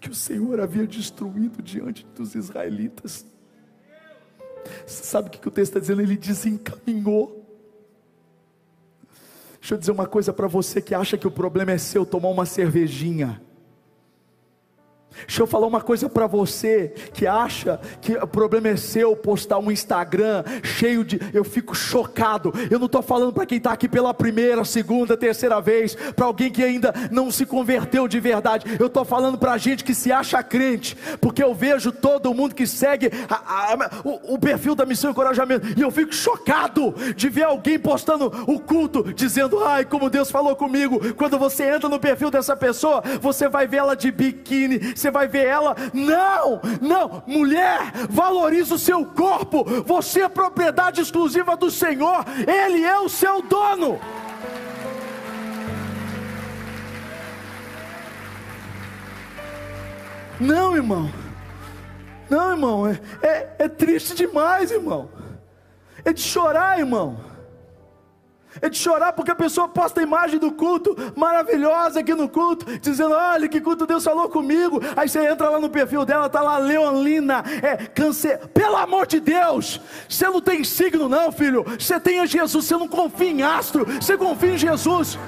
[0.00, 3.24] que o Senhor havia destruído diante dos israelitas.
[4.86, 6.02] Sabe o que o texto está dizendo?
[6.02, 7.42] Ele desencaminhou.
[9.60, 12.28] Deixa eu dizer uma coisa para você que acha que o problema é seu tomar
[12.28, 13.40] uma cervejinha.
[15.26, 19.58] Deixa eu falar uma coisa para você que acha que o problema é seu postar
[19.58, 21.20] um Instagram cheio de.
[21.32, 22.52] Eu fico chocado.
[22.70, 26.50] Eu não estou falando para quem está aqui pela primeira, segunda, terceira vez, para alguém
[26.50, 28.76] que ainda não se converteu de verdade.
[28.78, 32.66] Eu estou falando para gente que se acha crente, porque eu vejo todo mundo que
[32.66, 37.28] segue a, a, o, o, perfil da missão e encorajamento, e eu fico chocado de
[37.28, 41.14] ver alguém postando o culto, dizendo: Ai, como Deus falou comigo.
[41.14, 45.26] Quando você entra no perfil dessa pessoa, você vai ver ela de biquíni você vai
[45.26, 45.74] ver ela.
[45.92, 49.64] Não, não, mulher, valorize o seu corpo.
[49.84, 54.00] Você é propriedade exclusiva do Senhor, Ele é o seu dono.
[60.38, 61.12] Não, irmão.
[62.30, 62.86] Não, irmão.
[62.86, 65.10] É, é, é triste demais, irmão.
[66.04, 67.31] É de chorar, irmão
[68.60, 72.66] é de chorar porque a pessoa posta a imagem do culto maravilhosa aqui no culto,
[72.78, 74.80] dizendo: Olha que culto Deus falou comigo.
[74.96, 78.38] Aí você entra lá no perfil dela, está lá Leonina, é câncer.
[78.48, 81.64] Pelo amor de Deus, você não tem signo, não, filho.
[81.78, 85.18] Você tem a Jesus, você não confia em astro, você confia em Jesus.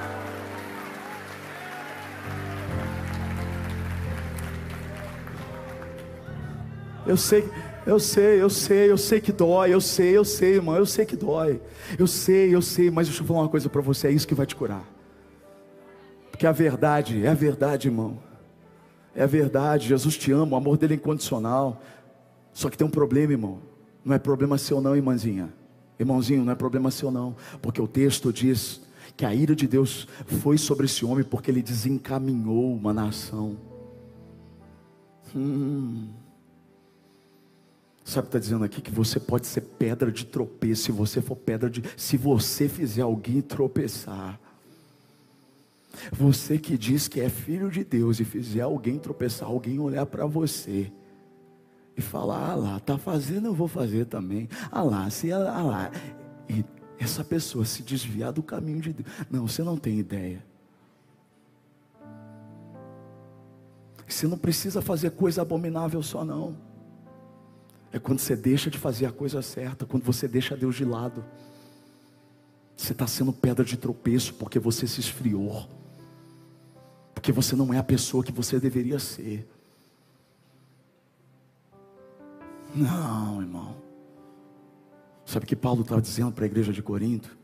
[7.07, 7.49] Eu sei,
[7.87, 11.05] eu sei, eu sei, eu sei que dói, eu sei, eu sei, irmão, eu sei
[11.05, 11.61] que dói.
[11.99, 14.35] Eu sei, eu sei, mas deixa eu falar uma coisa para você, é isso que
[14.35, 14.85] vai te curar.
[16.31, 18.19] Porque a verdade, é a verdade, irmão.
[19.15, 21.81] É a verdade, Jesus te ama, o amor dele é incondicional.
[22.53, 23.59] Só que tem um problema, irmão.
[24.05, 25.53] Não é problema seu não, irmãzinha.
[25.99, 28.81] Irmãozinho, não é problema seu não, porque o texto diz
[29.17, 33.57] que a ira de Deus foi sobre esse homem porque ele desencaminhou uma nação.
[35.37, 36.09] Hum.
[38.05, 38.83] Sabe está dizendo aqui?
[38.83, 41.83] Que você pode ser pedra de tropeço se você for pedra de.
[41.97, 44.39] Se você fizer alguém tropeçar.
[46.13, 50.27] Você que diz que é filho de Deus e fizer alguém tropeçar, alguém olhar para
[50.27, 50.93] você
[51.97, 54.51] e falar: ah lá, tá fazendo, eu vou fazer também.
[54.71, 55.91] Ah lá, se ah lá.
[56.47, 56.63] E
[56.99, 59.09] essa pessoa se desviar do caminho de Deus.
[59.31, 60.45] Não, você não tem ideia.
[64.07, 66.74] Você não precisa fazer coisa abominável só não.
[67.95, 71.25] É quando você deixa de fazer a coisa certa, quando você deixa Deus de lado.
[72.77, 75.69] Você está sendo pedra de tropeço porque você se esfriou.
[77.15, 79.49] Porque você não é a pessoa que você deveria ser.
[82.75, 83.77] Não, irmão.
[85.25, 87.39] Sabe o que Paulo estava dizendo para a igreja de Corinto?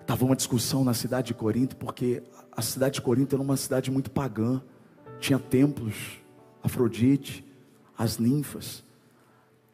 [0.00, 3.90] Estava uma discussão na cidade de Corinto, porque a cidade de Corinto era uma cidade
[3.90, 4.62] muito pagã.
[5.20, 6.18] Tinha templos,
[6.62, 7.45] Afrodite,
[7.96, 8.84] as ninfas.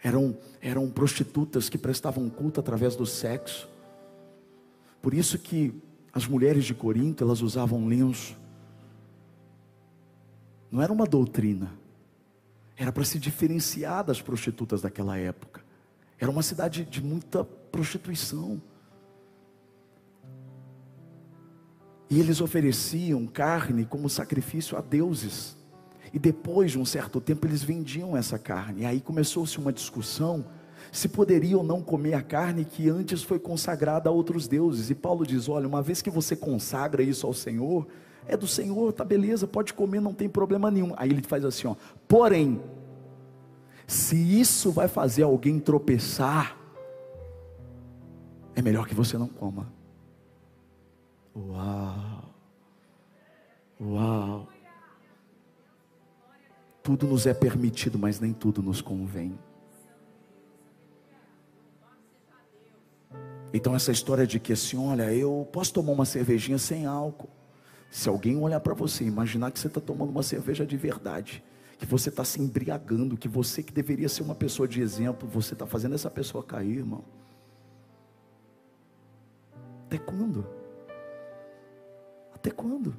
[0.03, 3.69] Eram, eram prostitutas que prestavam culto através do sexo.
[5.01, 5.75] Por isso que
[6.13, 8.37] as mulheres de Corinto, elas usavam lenço.
[10.71, 11.73] Não era uma doutrina.
[12.77, 15.63] Era para se diferenciar das prostitutas daquela época.
[16.19, 18.61] Era uma cidade de muita prostituição.
[22.09, 25.57] E eles ofereciam carne como sacrifício a deuses.
[26.13, 28.83] E depois de um certo tempo eles vendiam essa carne.
[28.83, 30.45] E aí começou-se uma discussão
[30.91, 34.91] se poderia ou não comer a carne que antes foi consagrada a outros deuses.
[34.91, 37.87] E Paulo diz: olha, uma vez que você consagra isso ao Senhor,
[38.27, 40.93] é do Senhor, tá beleza, pode comer, não tem problema nenhum.
[40.97, 41.75] Aí ele faz assim, ó.
[42.07, 42.61] Porém,
[43.87, 46.57] se isso vai fazer alguém tropeçar,
[48.55, 49.73] é melhor que você não coma.
[51.35, 52.35] Uau!
[53.81, 54.49] Uau!
[56.83, 59.39] Tudo nos é permitido, mas nem tudo nos convém.
[63.55, 67.29] Então essa história de que assim, olha, eu posso tomar uma cervejinha sem álcool.
[67.91, 71.45] Se alguém olhar para você, imaginar que você está tomando uma cerveja de verdade,
[71.79, 75.53] que você está se embriagando, que você que deveria ser uma pessoa de exemplo, você
[75.53, 77.05] está fazendo essa pessoa cair, irmão.
[79.87, 80.47] Até quando?
[82.35, 82.97] Até quando?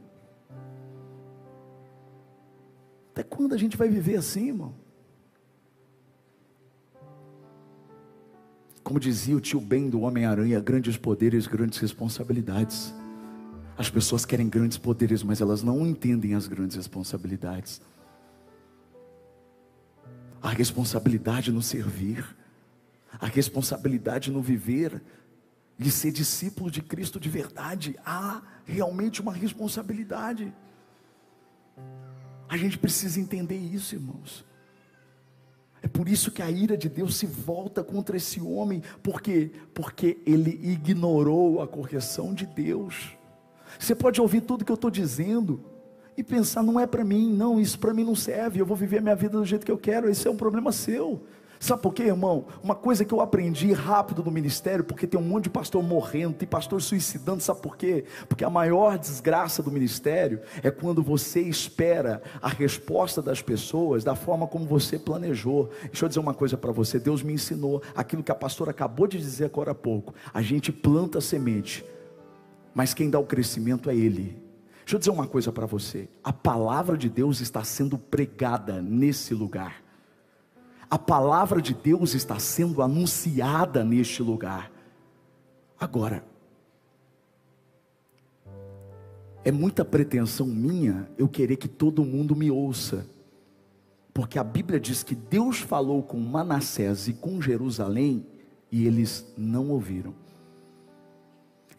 [3.13, 4.73] Até quando a gente vai viver assim, irmão?
[8.83, 12.91] Como dizia o tio Ben do Homem-Aranha, grandes poderes, grandes responsabilidades.
[13.77, 17.81] As pessoas querem grandes poderes, mas elas não entendem as grandes responsabilidades.
[20.41, 22.25] A responsabilidade no servir,
[23.21, 25.03] a responsabilidade no viver,
[25.77, 30.51] de ser discípulo de Cristo de verdade, há realmente uma responsabilidade.
[32.53, 34.45] A gente precisa entender isso, irmãos.
[35.81, 40.19] É por isso que a ira de Deus se volta contra esse homem, porque porque
[40.23, 43.17] ele ignorou a correção de Deus.
[43.79, 45.63] Você pode ouvir tudo que eu estou dizendo
[46.15, 48.59] e pensar não é para mim, não, isso para mim não serve.
[48.59, 50.07] Eu vou viver a minha vida do jeito que eu quero.
[50.07, 51.23] Esse é um problema seu.
[51.63, 52.47] Sabe por quê, irmão?
[52.61, 56.33] Uma coisa que eu aprendi rápido no ministério, porque tem um monte de pastor morrendo,
[56.33, 58.03] tem pastor suicidando, sabe por quê?
[58.27, 64.13] Porque a maior desgraça do ministério é quando você espera a resposta das pessoas da
[64.13, 65.69] forma como você planejou.
[65.83, 69.07] Deixa eu dizer uma coisa para você: Deus me ensinou aquilo que a pastora acabou
[69.07, 70.13] de dizer agora há pouco.
[70.33, 71.85] A gente planta semente,
[72.75, 74.37] mas quem dá o crescimento é Ele.
[74.79, 79.33] Deixa eu dizer uma coisa para você: a palavra de Deus está sendo pregada nesse
[79.33, 79.82] lugar
[80.89, 84.71] a palavra de Deus está sendo anunciada neste lugar.
[85.79, 86.23] Agora,
[89.43, 93.05] é muita pretensão minha eu querer que todo mundo me ouça,
[94.13, 98.25] porque a Bíblia diz que Deus falou com Manassés e com Jerusalém
[98.71, 100.13] e eles não ouviram.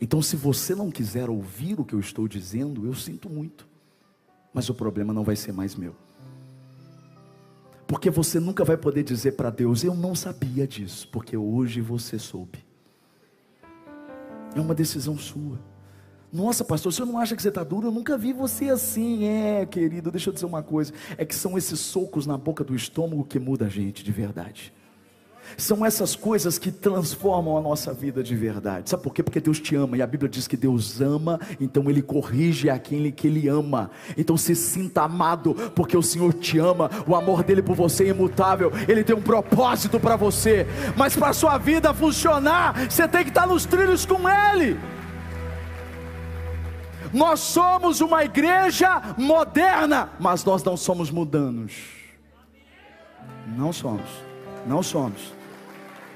[0.01, 3.67] Então, se você não quiser ouvir o que eu estou dizendo, eu sinto muito,
[4.53, 5.95] mas o problema não vai ser mais meu.
[7.87, 12.19] Porque você nunca vai poder dizer para Deus: Eu não sabia disso, porque hoje você
[12.19, 12.65] soube.
[14.55, 15.59] É uma decisão sua.
[16.33, 17.87] Nossa, pastor, senhor não acha que você está duro?
[17.87, 19.25] Eu nunca vi você assim.
[19.25, 22.75] É, querido, deixa eu dizer uma coisa: é que são esses socos na boca do
[22.75, 24.73] estômago que muda a gente de verdade.
[25.57, 28.91] São essas coisas que transformam a nossa vida de verdade.
[28.91, 29.23] Sabe por quê?
[29.23, 33.13] Porque Deus te ama e a Bíblia diz que Deus ama, então Ele corrige aquele
[33.13, 33.91] que Ele ama.
[34.17, 38.09] Então se sinta amado, porque o Senhor te ama, o amor dele por você é
[38.09, 40.67] imutável, Ele tem um propósito para você.
[40.97, 44.79] Mas para a sua vida funcionar, você tem que estar nos trilhos com Ele.
[47.13, 51.73] Nós somos uma igreja moderna, mas nós não somos mudanos.
[53.57, 54.24] Não somos.
[54.67, 55.33] Não somos.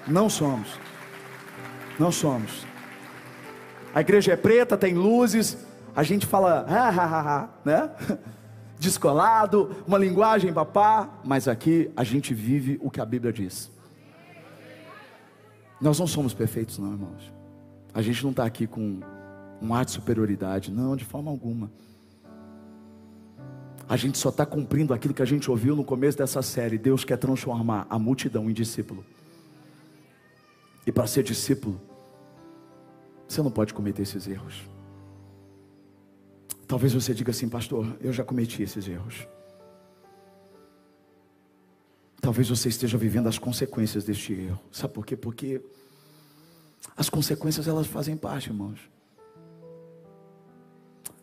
[0.06, 0.68] Não somos.
[1.98, 2.66] Não somos.
[3.94, 6.66] A igreja é preta, tem luzes, a gente fala,
[7.64, 7.90] né?
[8.78, 13.72] Descolado, uma linguagem papá, mas aqui a gente vive o que a Bíblia diz.
[15.80, 17.32] Nós não somos perfeitos, não, irmãos.
[17.92, 19.00] A gente não está aqui com
[19.60, 21.70] um ar de superioridade, não, de forma alguma.
[23.88, 26.76] A gente só está cumprindo aquilo que a gente ouviu no começo dessa série.
[26.76, 29.04] Deus quer transformar a multidão em discípulo.
[30.86, 31.80] E para ser discípulo,
[33.26, 34.62] você não pode cometer esses erros.
[36.66, 39.26] Talvez você diga assim, pastor, eu já cometi esses erros.
[42.20, 44.60] Talvez você esteja vivendo as consequências deste erro.
[44.70, 45.16] Sabe por quê?
[45.16, 45.62] Porque
[46.94, 48.78] as consequências elas fazem parte, irmãos.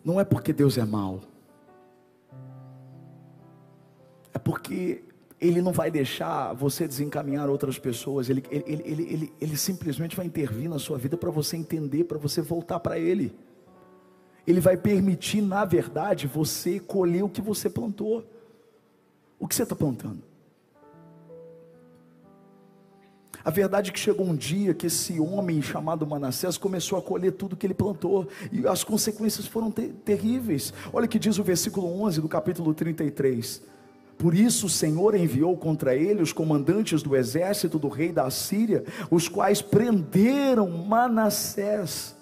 [0.04, 1.22] Não é porque Deus é mau.
[4.46, 5.04] Porque
[5.42, 8.30] Ele não vai deixar você desencaminhar outras pessoas.
[8.30, 12.20] Ele, ele, ele, ele, ele simplesmente vai intervir na sua vida para você entender, para
[12.20, 13.36] você voltar para Ele.
[14.46, 18.24] Ele vai permitir, na verdade, você colher o que você plantou.
[19.40, 20.22] O que você está plantando?
[23.44, 27.32] A verdade é que chegou um dia que esse homem chamado Manassés começou a colher
[27.32, 30.72] tudo que ele plantou, e as consequências foram ter terríveis.
[30.94, 33.75] Olha o que diz o versículo 11 do capítulo 33.
[34.18, 38.84] Por isso o Senhor enviou contra ele os comandantes do exército do rei da Assíria,
[39.12, 42.16] os quais prenderam Manassés,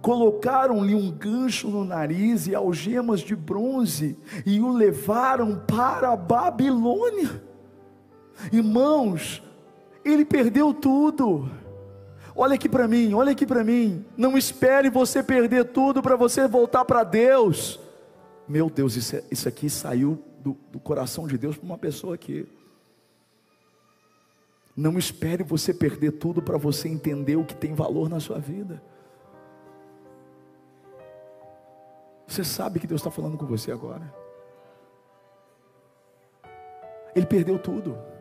[0.00, 7.42] colocaram-lhe um gancho no nariz e algemas de bronze e o levaram para a Babilônia.
[8.52, 9.42] Irmãos,
[10.04, 11.48] ele perdeu tudo.
[12.34, 14.04] Olha aqui para mim, olha aqui para mim.
[14.16, 17.78] Não espere você perder tudo para você voltar para Deus.
[18.48, 22.14] Meu Deus, isso, é, isso aqui saiu do, do coração de Deus para uma pessoa
[22.14, 22.46] aqui.
[24.76, 28.82] Não espere você perder tudo para você entender o que tem valor na sua vida.
[32.26, 34.12] Você sabe que Deus está falando com você agora.
[37.14, 38.11] Ele perdeu tudo.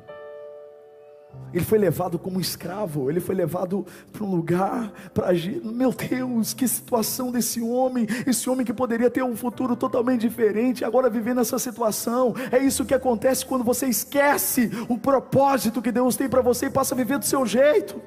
[1.54, 5.62] Ele foi levado como escravo, ele foi levado para um lugar para agir.
[5.64, 10.86] Meu Deus, que situação desse homem, esse homem que poderia ter um futuro totalmente diferente,
[10.86, 12.34] agora vivendo essa situação.
[12.52, 16.70] É isso que acontece quando você esquece o propósito que Deus tem para você e
[16.70, 18.02] passa a viver do seu jeito.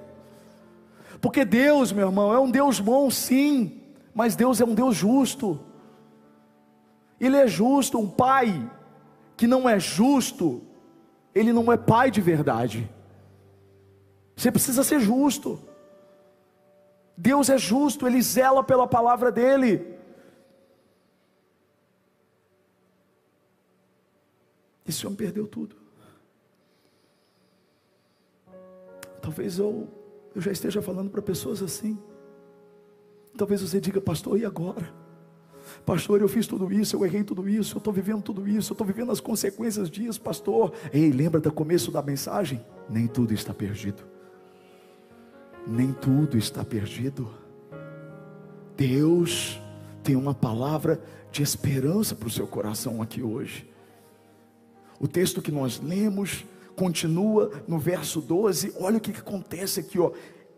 [1.20, 3.82] Porque Deus, meu irmão, é um Deus bom, sim,
[4.14, 5.60] mas Deus é um Deus justo.
[7.20, 8.70] Ele é justo, um pai
[9.36, 10.62] que não é justo,
[11.34, 12.88] ele não é pai de verdade.
[14.36, 15.60] Você precisa ser justo.
[17.16, 19.94] Deus é justo, Ele zela pela palavra dEle.
[24.86, 25.76] Esse homem perdeu tudo.
[29.22, 29.88] Talvez eu,
[30.34, 31.98] eu já esteja falando para pessoas assim.
[33.36, 34.92] Talvez você diga, pastor, e agora?
[35.86, 38.74] Pastor, eu fiz tudo isso, eu errei tudo isso, eu estou vivendo tudo isso, eu
[38.74, 40.72] estou vivendo as consequências disso, pastor.
[40.92, 42.64] Ei, lembra do começo da mensagem?
[42.88, 44.13] Nem tudo está perdido
[45.66, 47.28] nem tudo está perdido.
[48.76, 49.60] Deus
[50.02, 51.00] tem uma palavra
[51.30, 53.68] de esperança para o seu coração aqui hoje.
[55.00, 56.44] O texto que nós lemos
[56.76, 58.74] continua no verso 12.
[58.78, 60.12] Olha o que, que acontece aqui, ó.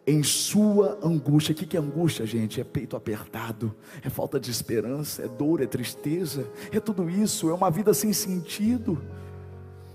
[0.08, 2.60] Em sua angústia, o que, que é angústia, gente?
[2.60, 7.54] É peito apertado, é falta de esperança, é dor, é tristeza, é tudo isso, é
[7.54, 9.02] uma vida sem sentido.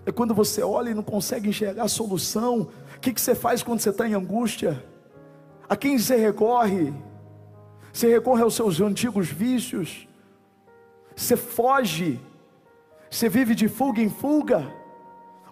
[0.06, 2.68] É quando você olha e não consegue enxergar a solução.
[2.98, 4.84] O que, que você faz quando você está em angústia?
[5.68, 6.94] A quem você recorre?
[7.92, 10.08] Você recorre aos seus antigos vícios?
[11.16, 12.20] Você foge?
[13.10, 14.81] Você vive de fuga em fuga?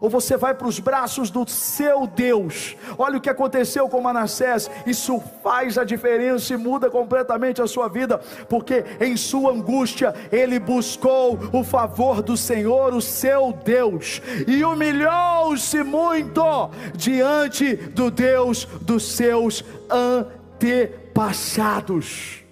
[0.01, 2.75] Ou você vai para os braços do seu Deus.
[2.97, 7.87] Olha o que aconteceu com Manassés, isso faz a diferença e muda completamente a sua
[7.87, 14.63] vida, porque em sua angústia ele buscou o favor do Senhor, o seu Deus, e
[14.63, 22.48] humilhou-se muito diante do Deus dos seus antepassados.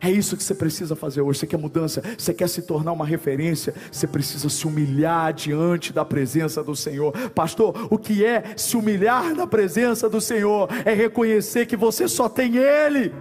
[0.00, 1.40] É isso que você precisa fazer hoje.
[1.40, 6.04] Você quer mudança, você quer se tornar uma referência, você precisa se humilhar diante da
[6.04, 7.12] presença do Senhor.
[7.30, 10.68] Pastor, o que é se humilhar na presença do Senhor?
[10.84, 13.12] É reconhecer que você só tem Ele.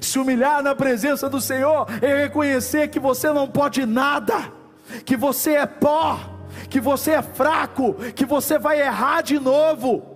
[0.00, 4.52] Se humilhar na presença do Senhor é reconhecer que você não pode nada,
[5.04, 6.20] que você é pó,
[6.68, 10.11] que você é fraco, que você vai errar de novo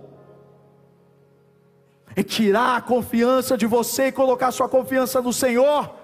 [2.17, 5.95] é tirar a confiança de você e colocar sua confiança no Senhor,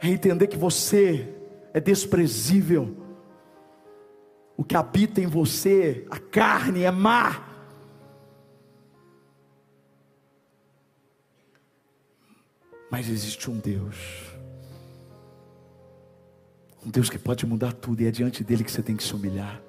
[0.00, 1.28] é entender que você
[1.74, 2.96] é desprezível,
[4.56, 7.48] o que habita em você, a carne é má.
[12.92, 13.96] Mas existe um Deus,
[16.86, 19.12] um Deus que pode mudar tudo, e é diante dele que você tem que se
[19.12, 19.60] humilhar.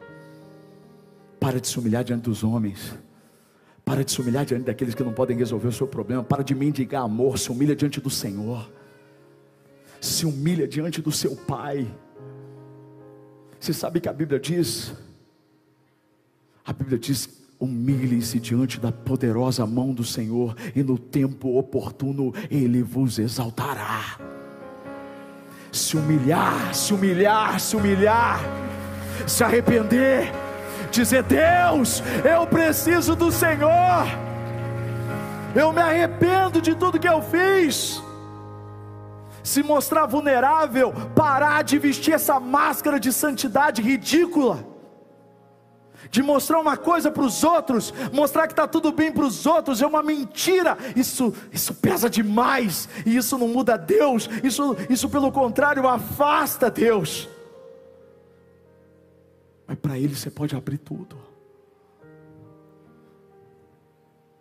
[1.39, 2.95] Para de se humilhar diante dos homens.
[3.91, 6.23] Para de se humilhar diante daqueles que não podem resolver o seu problema.
[6.23, 7.37] Para de mendigar amor.
[7.37, 8.71] Se humilha diante do Senhor.
[9.99, 11.93] Se humilha diante do seu Pai.
[13.59, 14.93] Você sabe que a Bíblia diz?
[16.65, 22.81] A Bíblia diz: humilhe-se diante da poderosa mão do Senhor, e no tempo oportuno Ele
[22.81, 24.17] vos exaltará.
[25.69, 28.39] Se humilhar, se humilhar, se humilhar,
[29.27, 30.31] se arrepender
[30.91, 34.05] dizer: Deus, eu preciso do Senhor,
[35.55, 38.01] eu me arrependo de tudo que eu fiz.
[39.43, 44.63] Se mostrar vulnerável, parar de vestir essa máscara de santidade ridícula,
[46.11, 49.81] de mostrar uma coisa para os outros, mostrar que está tudo bem para os outros,
[49.81, 50.77] é uma mentira.
[50.95, 57.27] Isso, isso pesa demais, e isso não muda Deus, isso, isso pelo contrário afasta Deus.
[59.81, 61.17] Para Ele você pode abrir tudo.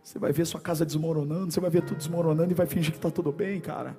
[0.03, 2.99] Você vai ver sua casa desmoronando, você vai ver tudo desmoronando e vai fingir que
[2.99, 3.97] está tudo bem, cara.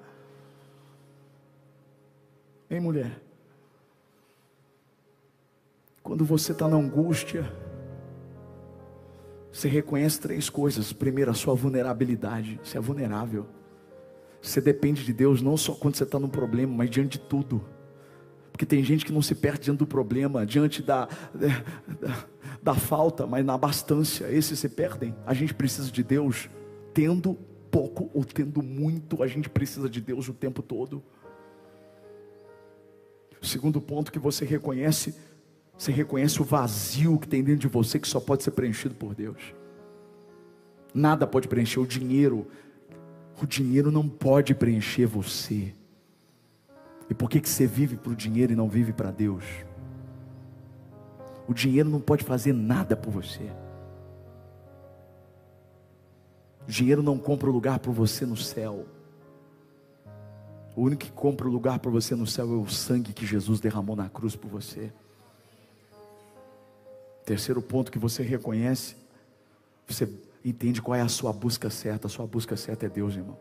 [2.70, 3.22] Hein, mulher?
[6.04, 7.50] Quando você está na angústia,
[9.52, 10.92] você reconhece três coisas.
[10.92, 12.60] Primeiro, a sua vulnerabilidade.
[12.64, 13.46] Você é vulnerável.
[14.42, 17.64] Você depende de Deus não só quando você está num problema, mas diante de tudo.
[18.52, 22.26] Porque tem gente que não se perde diante do problema, diante da, da,
[22.62, 24.32] da falta, mas na bastância.
[24.32, 25.16] Esses se perdem.
[25.26, 26.50] A gente precisa de Deus,
[26.94, 27.38] tendo
[27.72, 31.02] pouco ou tendo muito, a gente precisa de Deus o tempo todo.
[33.42, 35.16] O segundo ponto que você reconhece,
[35.76, 39.16] você reconhece o vazio que tem dentro de você que só pode ser preenchido por
[39.16, 39.56] Deus.
[40.94, 42.46] Nada pode preencher o dinheiro.
[43.42, 45.74] O dinheiro não pode preencher você.
[47.12, 49.44] E por que, que você vive para o dinheiro e não vive para Deus?
[51.46, 53.52] O dinheiro não pode fazer nada por você.
[56.66, 58.86] O dinheiro não compra o lugar para você no céu.
[60.74, 63.60] O único que compra o lugar para você no céu é o sangue que Jesus
[63.60, 64.90] derramou na cruz por você.
[67.26, 68.96] Terceiro ponto que você reconhece,
[69.86, 70.10] você
[70.46, 72.08] entende qual é a sua busca certa.
[72.08, 73.38] A sua busca certa é Deus, irmão.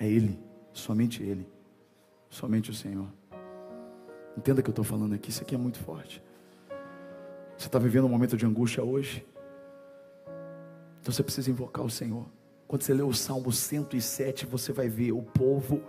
[0.00, 0.40] É Ele,
[0.72, 1.54] somente Ele.
[2.36, 3.06] Somente o Senhor.
[4.36, 6.22] Entenda o que eu estou falando aqui, isso aqui é muito forte.
[7.56, 9.26] Você está vivendo um momento de angústia hoje?
[11.00, 12.26] Então você precisa invocar o Senhor.
[12.68, 15.82] Quando você lê o Salmo 107, você vai ver o povo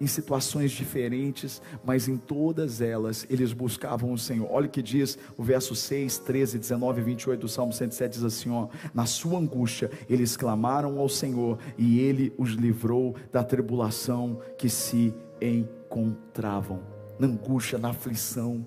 [0.00, 4.48] em situações diferentes, mas em todas elas eles buscavam o Senhor.
[4.50, 8.24] Olha o que diz o verso 6, 13, 19 e 28 do Salmo 107: diz
[8.24, 14.40] assim: ó, Na sua angústia eles clamaram ao Senhor e ele os livrou da tribulação
[14.56, 16.82] que se encontravam,
[17.18, 18.66] na angústia, na aflição.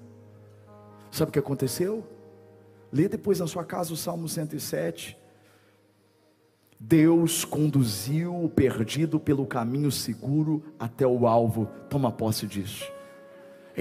[1.12, 2.04] Sabe o que aconteceu?
[2.92, 5.21] Lê depois na sua casa o Salmo 107.
[6.84, 11.68] Deus conduziu o perdido pelo caminho seguro até o alvo.
[11.88, 12.92] Toma posse disso.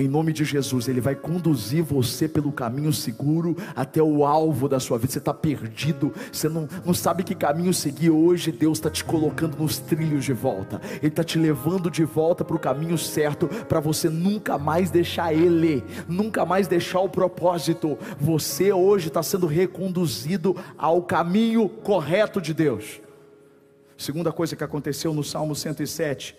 [0.01, 4.81] Em nome de Jesus, Ele vai conduzir você pelo caminho seguro até o alvo da
[4.81, 5.13] sua vida.
[5.13, 8.09] Você está perdido, você não, não sabe que caminho seguir.
[8.09, 12.43] Hoje, Deus está te colocando nos trilhos de volta, Ele está te levando de volta
[12.43, 17.99] para o caminho certo, para você nunca mais deixar Ele, nunca mais deixar o propósito.
[18.19, 23.03] Você hoje está sendo reconduzido ao caminho correto de Deus.
[23.99, 26.35] Segunda coisa que aconteceu no Salmo 107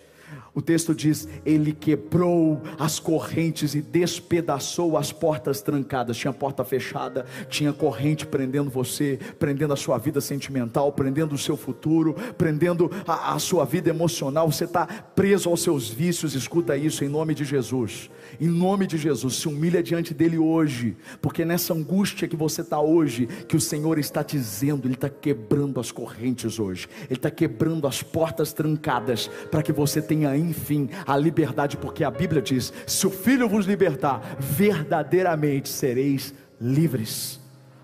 [0.54, 6.16] o texto diz: Ele quebrou as correntes e despedaçou as portas trancadas.
[6.16, 11.56] Tinha porta fechada, tinha corrente prendendo você, prendendo a sua vida sentimental, prendendo o seu
[11.56, 14.50] futuro, prendendo a, a sua vida emocional.
[14.50, 16.34] Você está preso aos seus vícios.
[16.34, 18.10] Escuta isso em nome de Jesus.
[18.42, 22.80] Em nome de Jesus, se humilha diante dele hoje, porque nessa angústia que você está
[22.80, 27.86] hoje, que o Senhor está dizendo, Ele está quebrando as correntes hoje, Ele está quebrando
[27.86, 33.06] as portas trancadas, para que você tenha enfim a liberdade, porque a Bíblia diz: se
[33.06, 37.38] o Filho vos libertar, verdadeiramente sereis livres.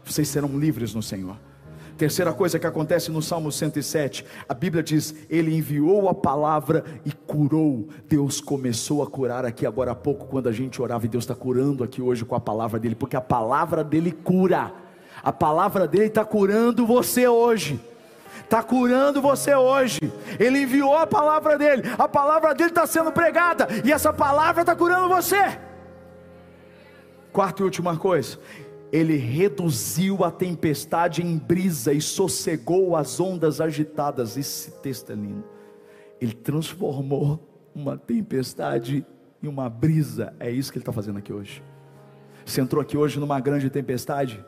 [0.05, 1.37] Vocês serão livres no Senhor.
[1.99, 7.11] Terceira coisa que acontece no Salmo 107, a Bíblia diz: Ele enviou a palavra e
[7.11, 7.89] curou.
[8.09, 11.35] Deus começou a curar aqui agora há pouco, quando a gente orava, e Deus está
[11.35, 14.73] curando aqui hoje com a palavra dele, porque a palavra dele cura,
[15.25, 17.81] a palavra dele está curando você hoje
[18.45, 20.01] está curando você hoje.
[20.39, 24.75] Ele enviou a palavra dele, a palavra dele está sendo pregada, e essa palavra está
[24.75, 25.59] curando você.
[27.31, 28.39] Quarta e última coisa,
[28.93, 34.37] ele reduziu a tempestade em brisa e sossegou as ondas agitadas.
[34.37, 35.45] Esse texto é lindo.
[36.21, 39.05] Ele transformou uma tempestade
[39.43, 40.35] em uma brisa.
[40.41, 41.63] É isso que ele está fazendo aqui hoje.
[42.45, 44.43] Você entrou aqui hoje numa grande tempestade,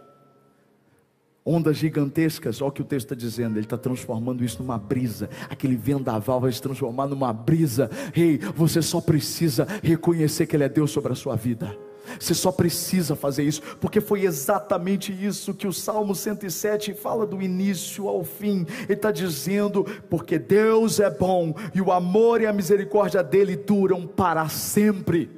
[1.45, 5.29] ondas gigantescas, olha o que o texto está dizendo, ele está transformando isso numa brisa,
[5.51, 7.91] aquele vendaval vai se transformar numa brisa.
[8.17, 11.77] Ei, você só precisa reconhecer que Ele é Deus sobre a sua vida.
[12.19, 17.41] Você só precisa fazer isso, porque foi exatamente isso que o Salmo 107 fala do
[17.41, 18.67] início ao fim.
[18.85, 24.07] Ele está dizendo: porque Deus é bom e o amor e a misericórdia dele duram
[24.07, 25.31] para sempre.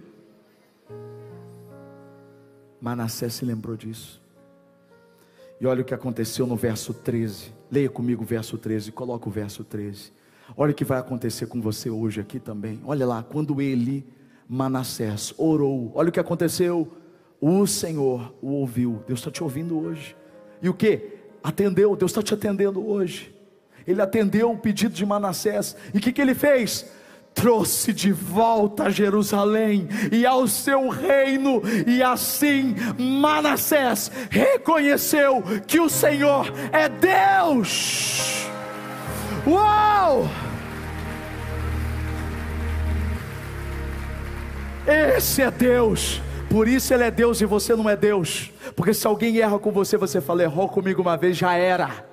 [2.81, 4.21] Manassés se lembrou disso.
[5.61, 7.53] E olha o que aconteceu no verso 13.
[7.71, 10.13] Leia comigo o verso 13, coloca o verso 13.
[10.57, 12.81] Olha o que vai acontecer com você hoje aqui também.
[12.85, 14.05] Olha lá, quando ele
[14.53, 15.91] Manassés orou.
[15.95, 16.87] Olha o que aconteceu.
[17.41, 19.03] O Senhor o ouviu.
[19.07, 20.15] Deus está te ouvindo hoje.
[20.61, 21.21] E o que?
[21.43, 21.97] Atendeu.
[21.97, 23.35] Deus está te atendendo hoje.
[23.87, 25.75] Ele atendeu o pedido de Manassés.
[25.95, 26.87] E o que, que ele fez?
[27.33, 35.89] Trouxe de volta a Jerusalém e ao seu reino, e assim Manassés reconheceu que o
[35.89, 38.47] Senhor é Deus.
[39.47, 40.29] Uau!
[44.87, 46.21] Esse é Deus.
[46.51, 48.51] Por isso ele é Deus e você não é Deus.
[48.77, 52.07] Porque se alguém erra com você, você fala, errou comigo uma vez, já era.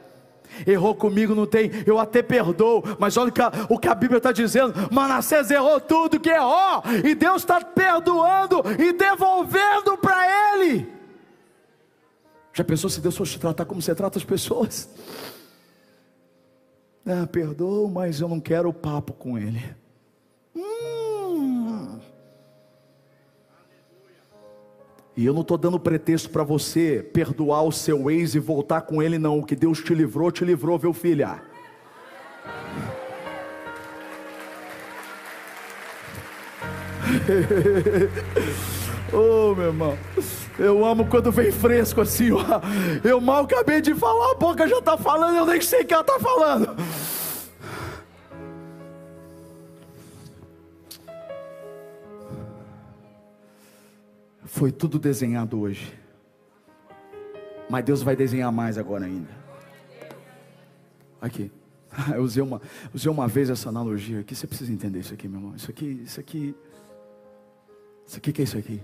[0.66, 3.96] Errou comigo, não tem, eu até perdoo, mas olha o que a, o que a
[3.96, 10.56] Bíblia está dizendo: Manassés errou tudo que errou, e Deus está perdoando e devolvendo para
[10.56, 10.88] ele.
[12.54, 14.90] Já pensou se Deus fosse te tratar como você trata as pessoas?
[17.06, 19.64] Ah, perdoo, mas eu não quero papo com ele.
[25.20, 29.04] E eu não estou dando pretexto para você perdoar o seu ex e voltar com
[29.04, 29.40] ele, não.
[29.40, 31.42] O que Deus te livrou, te livrou, viu, filha?
[39.12, 39.98] oh, meu irmão,
[40.58, 42.40] eu amo quando vem fresco assim, ó.
[43.04, 45.94] Eu mal acabei de falar, a boca já está falando, eu nem sei o que
[45.94, 46.78] ela está falando.
[54.60, 55.98] Foi tudo desenhado hoje.
[57.70, 59.30] Mas Deus vai desenhar mais agora ainda.
[61.22, 61.50] Aqui.
[62.14, 62.62] Eu usei uma,
[62.94, 64.36] usei uma vez essa analogia aqui.
[64.36, 65.56] Você precisa entender isso aqui, meu irmão.
[65.56, 66.54] Isso aqui, isso aqui.
[68.06, 68.82] Isso aqui que é isso aqui?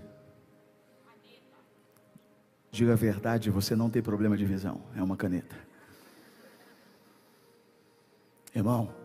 [2.71, 4.79] Diga a verdade, você não tem problema de visão.
[4.95, 5.57] É uma caneta.
[8.55, 8.95] Irmão,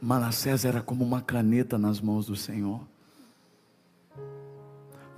[0.00, 2.80] Manassés era como uma caneta nas mãos do Senhor.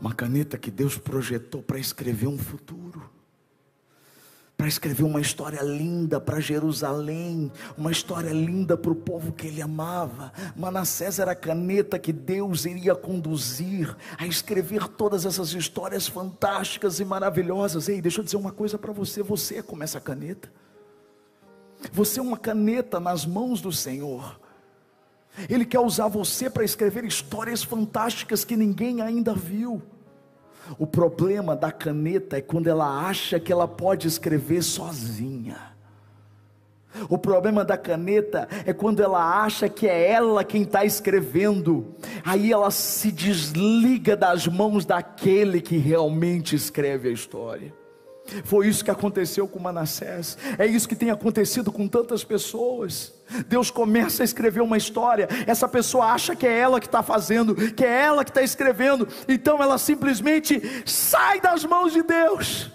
[0.00, 3.10] Uma caneta que Deus projetou para escrever um futuro,
[4.56, 9.60] para escrever uma história linda para Jerusalém, uma história linda para o povo que ele
[9.60, 10.32] amava.
[10.56, 17.04] Manassés era a caneta que Deus iria conduzir a escrever todas essas histórias fantásticas e
[17.04, 17.88] maravilhosas.
[17.88, 20.50] Ei, deixa eu dizer uma coisa para você: você é como essa caneta.
[21.92, 24.38] Você é uma caneta nas mãos do Senhor.
[25.48, 29.82] Ele quer usar você para escrever histórias fantásticas que ninguém ainda viu.
[30.78, 35.70] O problema da caneta é quando ela acha que ela pode escrever sozinha.
[37.08, 42.52] O problema da caneta é quando ela acha que é ela quem está escrevendo, aí
[42.52, 47.79] ela se desliga das mãos daquele que realmente escreve a história.
[48.44, 53.12] Foi isso que aconteceu com Manassés, é isso que tem acontecido com tantas pessoas.
[53.46, 57.54] Deus começa a escrever uma história, essa pessoa acha que é ela que está fazendo,
[57.54, 62.70] que é ela que está escrevendo, então ela simplesmente sai das mãos de Deus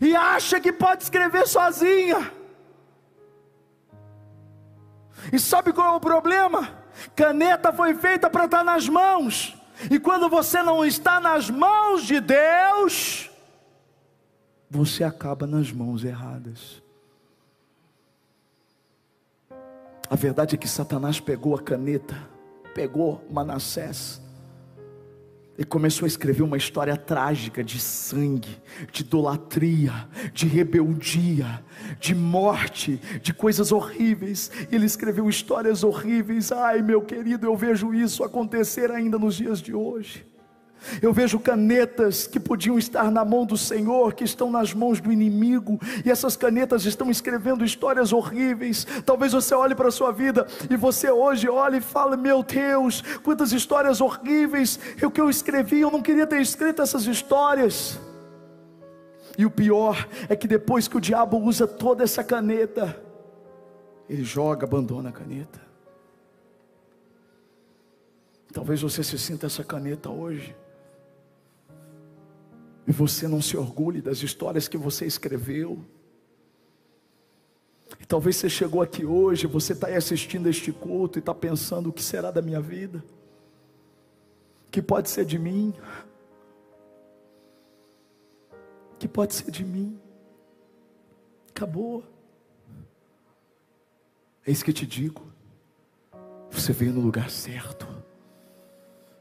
[0.00, 2.32] e acha que pode escrever sozinha.
[5.32, 6.68] E sabe qual é o problema?
[7.14, 9.56] Caneta foi feita para estar nas mãos,
[9.90, 13.27] e quando você não está nas mãos de Deus,
[14.70, 16.82] você acaba nas mãos erradas.
[20.10, 22.16] A verdade é que Satanás pegou a caneta,
[22.74, 24.20] pegou Manassés
[25.58, 28.56] e começou a escrever uma história trágica de sangue,
[28.92, 31.64] de idolatria, de rebeldia,
[31.98, 34.52] de morte, de coisas horríveis.
[34.70, 36.52] Ele escreveu histórias horríveis.
[36.52, 40.27] Ai, meu querido, eu vejo isso acontecer ainda nos dias de hoje.
[41.02, 45.12] Eu vejo canetas que podiam estar na mão do Senhor, que estão nas mãos do
[45.12, 48.86] inimigo, e essas canetas estão escrevendo histórias horríveis.
[49.04, 53.02] Talvez você olhe para a sua vida e você hoje olhe e fale: Meu Deus,
[53.24, 57.98] quantas histórias horríveis o que eu escrevi, eu não queria ter escrito essas histórias.
[59.38, 63.00] E o pior é que depois que o diabo usa toda essa caneta,
[64.08, 65.60] ele joga, abandona a caneta.
[68.52, 70.54] Talvez você se sinta essa caneta hoje.
[72.88, 75.84] E você não se orgulhe das histórias que você escreveu.
[78.00, 81.90] E talvez você chegou aqui hoje, você está aí assistindo este culto e está pensando:
[81.90, 83.04] o que será da minha vida?
[84.66, 85.74] O que pode ser de mim?
[88.94, 90.00] O que pode ser de mim?
[91.50, 92.02] Acabou.
[94.46, 95.30] É isso que eu te digo.
[96.50, 97.86] Você veio no lugar certo.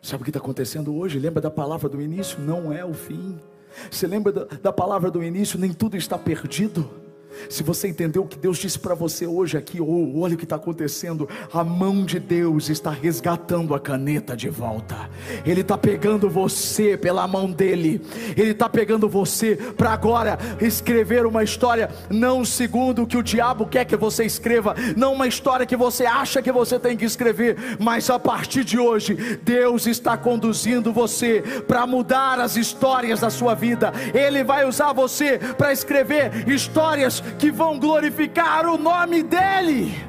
[0.01, 1.19] Sabe o que está acontecendo hoje?
[1.19, 2.39] Lembra da palavra do início?
[2.39, 3.37] Não é o fim.
[3.89, 5.59] Você lembra da, da palavra do início?
[5.59, 7.06] Nem tudo está perdido.
[7.49, 10.43] Se você entendeu o que Deus disse para você hoje aqui, oh, olha o que
[10.43, 11.27] está acontecendo.
[11.53, 15.09] A mão de Deus está resgatando a caneta de volta.
[15.45, 18.01] Ele está pegando você pela mão dele.
[18.35, 23.65] Ele está pegando você para agora escrever uma história, não segundo o que o diabo
[23.65, 27.77] quer que você escreva, não uma história que você acha que você tem que escrever,
[27.79, 33.53] mas a partir de hoje, Deus está conduzindo você para mudar as histórias da sua
[33.53, 33.93] vida.
[34.13, 40.07] Ele vai usar você para escrever histórias que vão glorificar o nome dEle.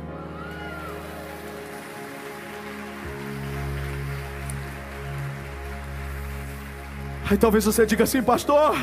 [7.30, 8.74] Aí talvez você diga assim, pastor,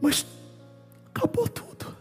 [0.00, 0.26] mas
[1.14, 1.96] acabou tudo.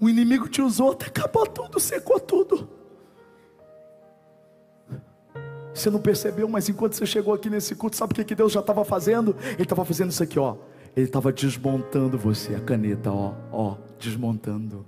[0.00, 2.68] O inimigo te usou até acabou tudo, secou tudo.
[5.72, 8.60] Você não percebeu, mas enquanto você chegou aqui nesse culto, sabe o que Deus já
[8.60, 9.36] estava fazendo?
[9.52, 10.56] Ele estava fazendo isso aqui, ó.
[10.96, 14.86] Ele estava desmontando você, a caneta, ó, ó, desmontando.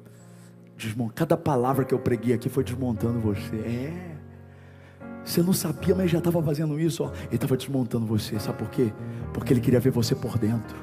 [0.76, 1.12] Desmont...
[1.14, 3.56] Cada palavra que eu preguei aqui foi desmontando você.
[3.56, 4.16] É.
[5.24, 7.10] Você não sabia, mas já estava fazendo isso, ó.
[7.24, 8.38] Ele estava desmontando você.
[8.38, 8.92] Sabe por quê?
[9.32, 10.76] Porque ele queria ver você por dentro.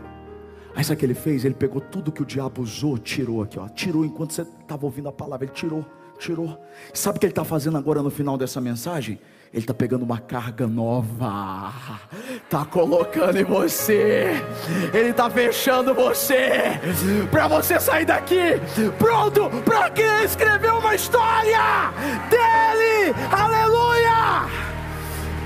[0.75, 1.45] Aí sabe o que ele fez?
[1.45, 3.69] Ele pegou tudo que o diabo usou, tirou aqui, ó.
[3.69, 5.45] Tirou enquanto você estava ouvindo a palavra.
[5.45, 5.85] Ele tirou,
[6.19, 6.59] tirou.
[6.93, 9.19] Sabe o que ele está fazendo agora no final dessa mensagem?
[9.53, 11.71] Ele está pegando uma carga nova,
[12.43, 14.31] está colocando em você,
[14.91, 16.79] Ele está fechando você,
[17.29, 18.59] para você sair daqui
[18.97, 19.91] pronto para
[20.23, 21.93] escrever uma história
[22.31, 24.49] dele, aleluia!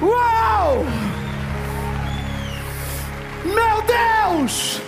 [0.02, 0.86] Uau!
[3.44, 4.82] Meu Deus!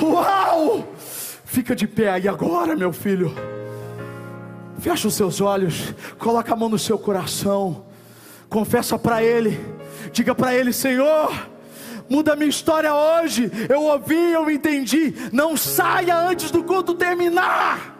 [0.00, 0.94] Uau!
[1.44, 3.34] Fica de pé aí agora, meu filho.
[4.78, 7.86] Fecha os seus olhos, coloca a mão no seu coração,
[8.48, 9.58] confessa para Ele,
[10.12, 11.32] diga para Ele: Senhor,
[12.08, 13.50] muda minha história hoje.
[13.68, 15.14] Eu ouvi, eu entendi.
[15.32, 17.93] Não saia antes do culto terminar.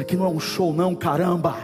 [0.00, 1.54] Isso aqui não é um show, não, caramba.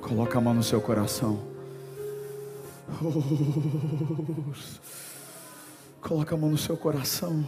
[0.00, 1.40] Coloca a mão no seu coração.
[6.00, 7.44] Coloca a mão no seu coração.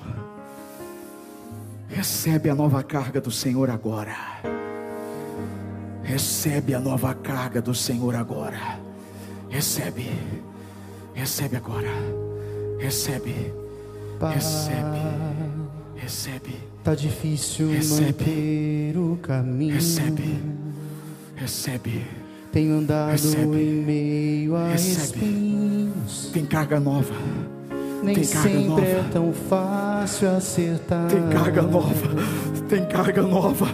[2.01, 4.17] Recebe a nova carga do Senhor agora.
[6.03, 8.81] Recebe a nova carga do Senhor agora.
[9.51, 10.09] Recebe.
[11.13, 11.91] Recebe agora.
[12.79, 13.53] Recebe.
[14.19, 14.99] Recebe.
[15.95, 16.55] Recebe.
[16.83, 18.03] Tá difícil recebe.
[18.03, 19.75] manter o caminho.
[19.75, 20.43] Recebe.
[21.37, 22.07] Recebe.
[22.51, 23.63] Tenho andado recebe.
[23.63, 25.19] em meio a recebe.
[25.19, 26.31] espinhos.
[26.33, 27.15] Tem carga nova
[28.03, 28.83] nem tem carga sempre nova.
[28.87, 31.07] é tão fácil acertar.
[31.09, 32.09] Tem carga nova,
[32.69, 33.67] tem carga nova,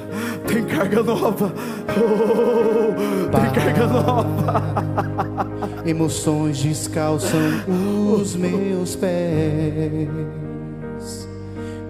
[0.46, 1.52] tem carga nova,
[1.88, 2.94] oh,
[3.30, 4.62] tem carga nova.
[5.86, 7.40] Emoções descalçam
[8.18, 10.08] os meus pés.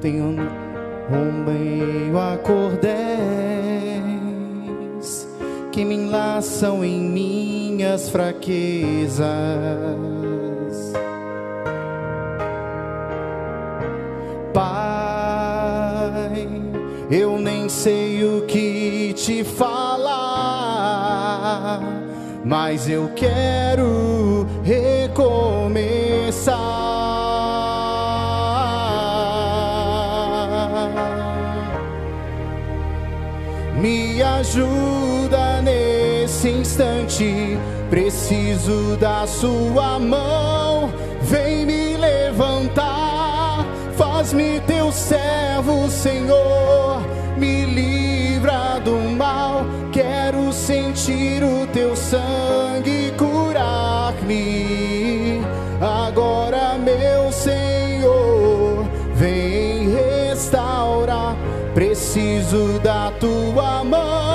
[0.00, 0.36] Tenho
[1.10, 3.06] um meio a cordéis
[5.72, 9.26] que me enlaçam em minhas fraquezas
[17.10, 19.80] eu nem sei o que te falar,
[22.44, 26.56] mas eu quero recomeçar.
[33.80, 37.56] Me ajuda nesse instante,
[37.88, 40.90] preciso da sua mão,
[41.22, 43.06] vem me levantar
[43.96, 47.02] Faz-me teu servo, Senhor,
[47.36, 49.66] me livra do mal.
[49.92, 54.62] Quero sentir o teu sangue curar-me.
[55.80, 61.36] Agora, meu Senhor, vem restaurar.
[61.74, 64.25] Preciso da tua mão.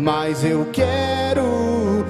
[0.00, 2.04] Mas eu quero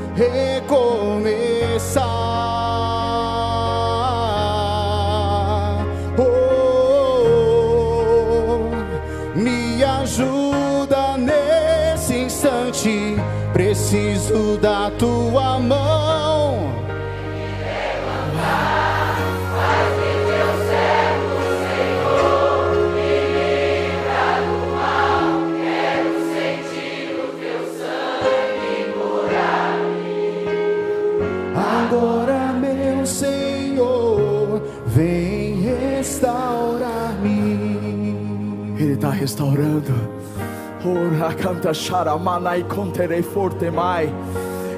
[35.01, 37.39] vem restaurar-me.
[38.79, 39.95] Ele está restaurando.
[40.85, 44.13] Ora canta charamanai conterei forte mai.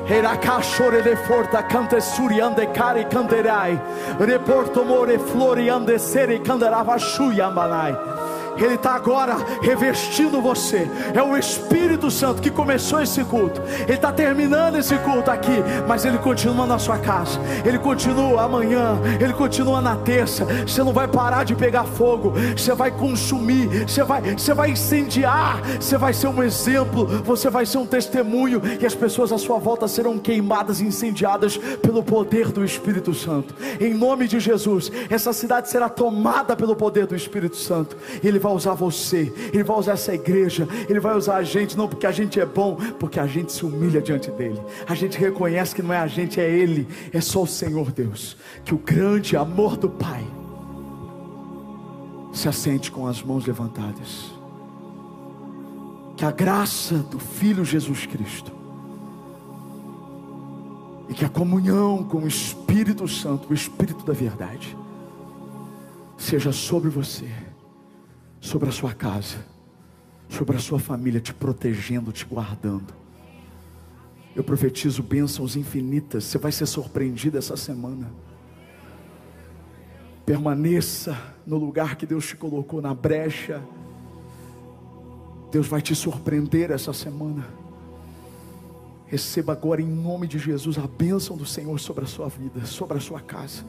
[0.09, 3.81] Heracachore de forta cante suriande cari canterai.
[4.19, 6.97] Reporto more floriande sere canderava
[7.55, 7.97] manai.
[8.57, 10.89] Ele está agora revestindo você.
[11.15, 13.61] É o Espírito Santo que começou esse culto.
[13.83, 17.41] Ele está terminando esse culto aqui, mas ele continua na sua casa.
[17.65, 18.99] Ele continua amanhã.
[19.21, 20.45] Ele continua na terça.
[20.67, 22.33] Você não vai parar de pegar fogo.
[22.57, 23.89] Você vai consumir.
[23.89, 25.61] Você vai, você vai incendiar.
[25.81, 27.07] Você vai ser um exemplo.
[27.25, 28.61] Você vai ser um testemunho.
[28.81, 33.55] E as pessoas à sua volta serão queimadas e incendiadas pelo poder do Espírito Santo.
[33.81, 37.97] Em nome de Jesus, essa cidade será tomada pelo poder do Espírito Santo.
[38.23, 41.89] Ele vai usar você, Ele vai usar essa igreja, Ele vai usar a gente, não
[41.89, 44.61] porque a gente é bom, porque a gente se humilha diante dEle.
[44.87, 48.37] A gente reconhece que não é a gente, é Ele, é só o Senhor Deus.
[48.65, 50.25] Que o grande amor do Pai
[52.33, 54.33] se assente com as mãos levantadas.
[56.17, 58.53] Que a graça do Filho Jesus Cristo
[61.09, 64.77] e que a comunhão com o Espírito Santo, o Espírito da verdade,
[66.17, 67.29] seja sobre você
[68.43, 69.37] sobre a sua casa,
[70.29, 72.93] sobre a sua família, te protegendo, te guardando.
[74.35, 76.25] Eu profetizo bênçãos infinitas.
[76.25, 78.13] Você vai ser surpreendido essa semana.
[80.27, 81.17] Permaneça
[81.47, 83.63] no lugar que Deus te colocou, na brecha.
[85.53, 87.47] Deus vai te surpreender essa semana.
[89.07, 92.97] Receba agora, em nome de Jesus, a bênção do Senhor sobre a sua vida, sobre
[92.97, 93.65] a sua casa.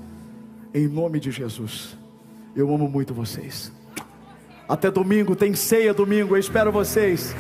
[0.74, 1.96] Em nome de Jesus.
[2.56, 3.72] Eu amo muito vocês.
[4.74, 7.36] Até domingo, tem ceia domingo, eu espero vocês.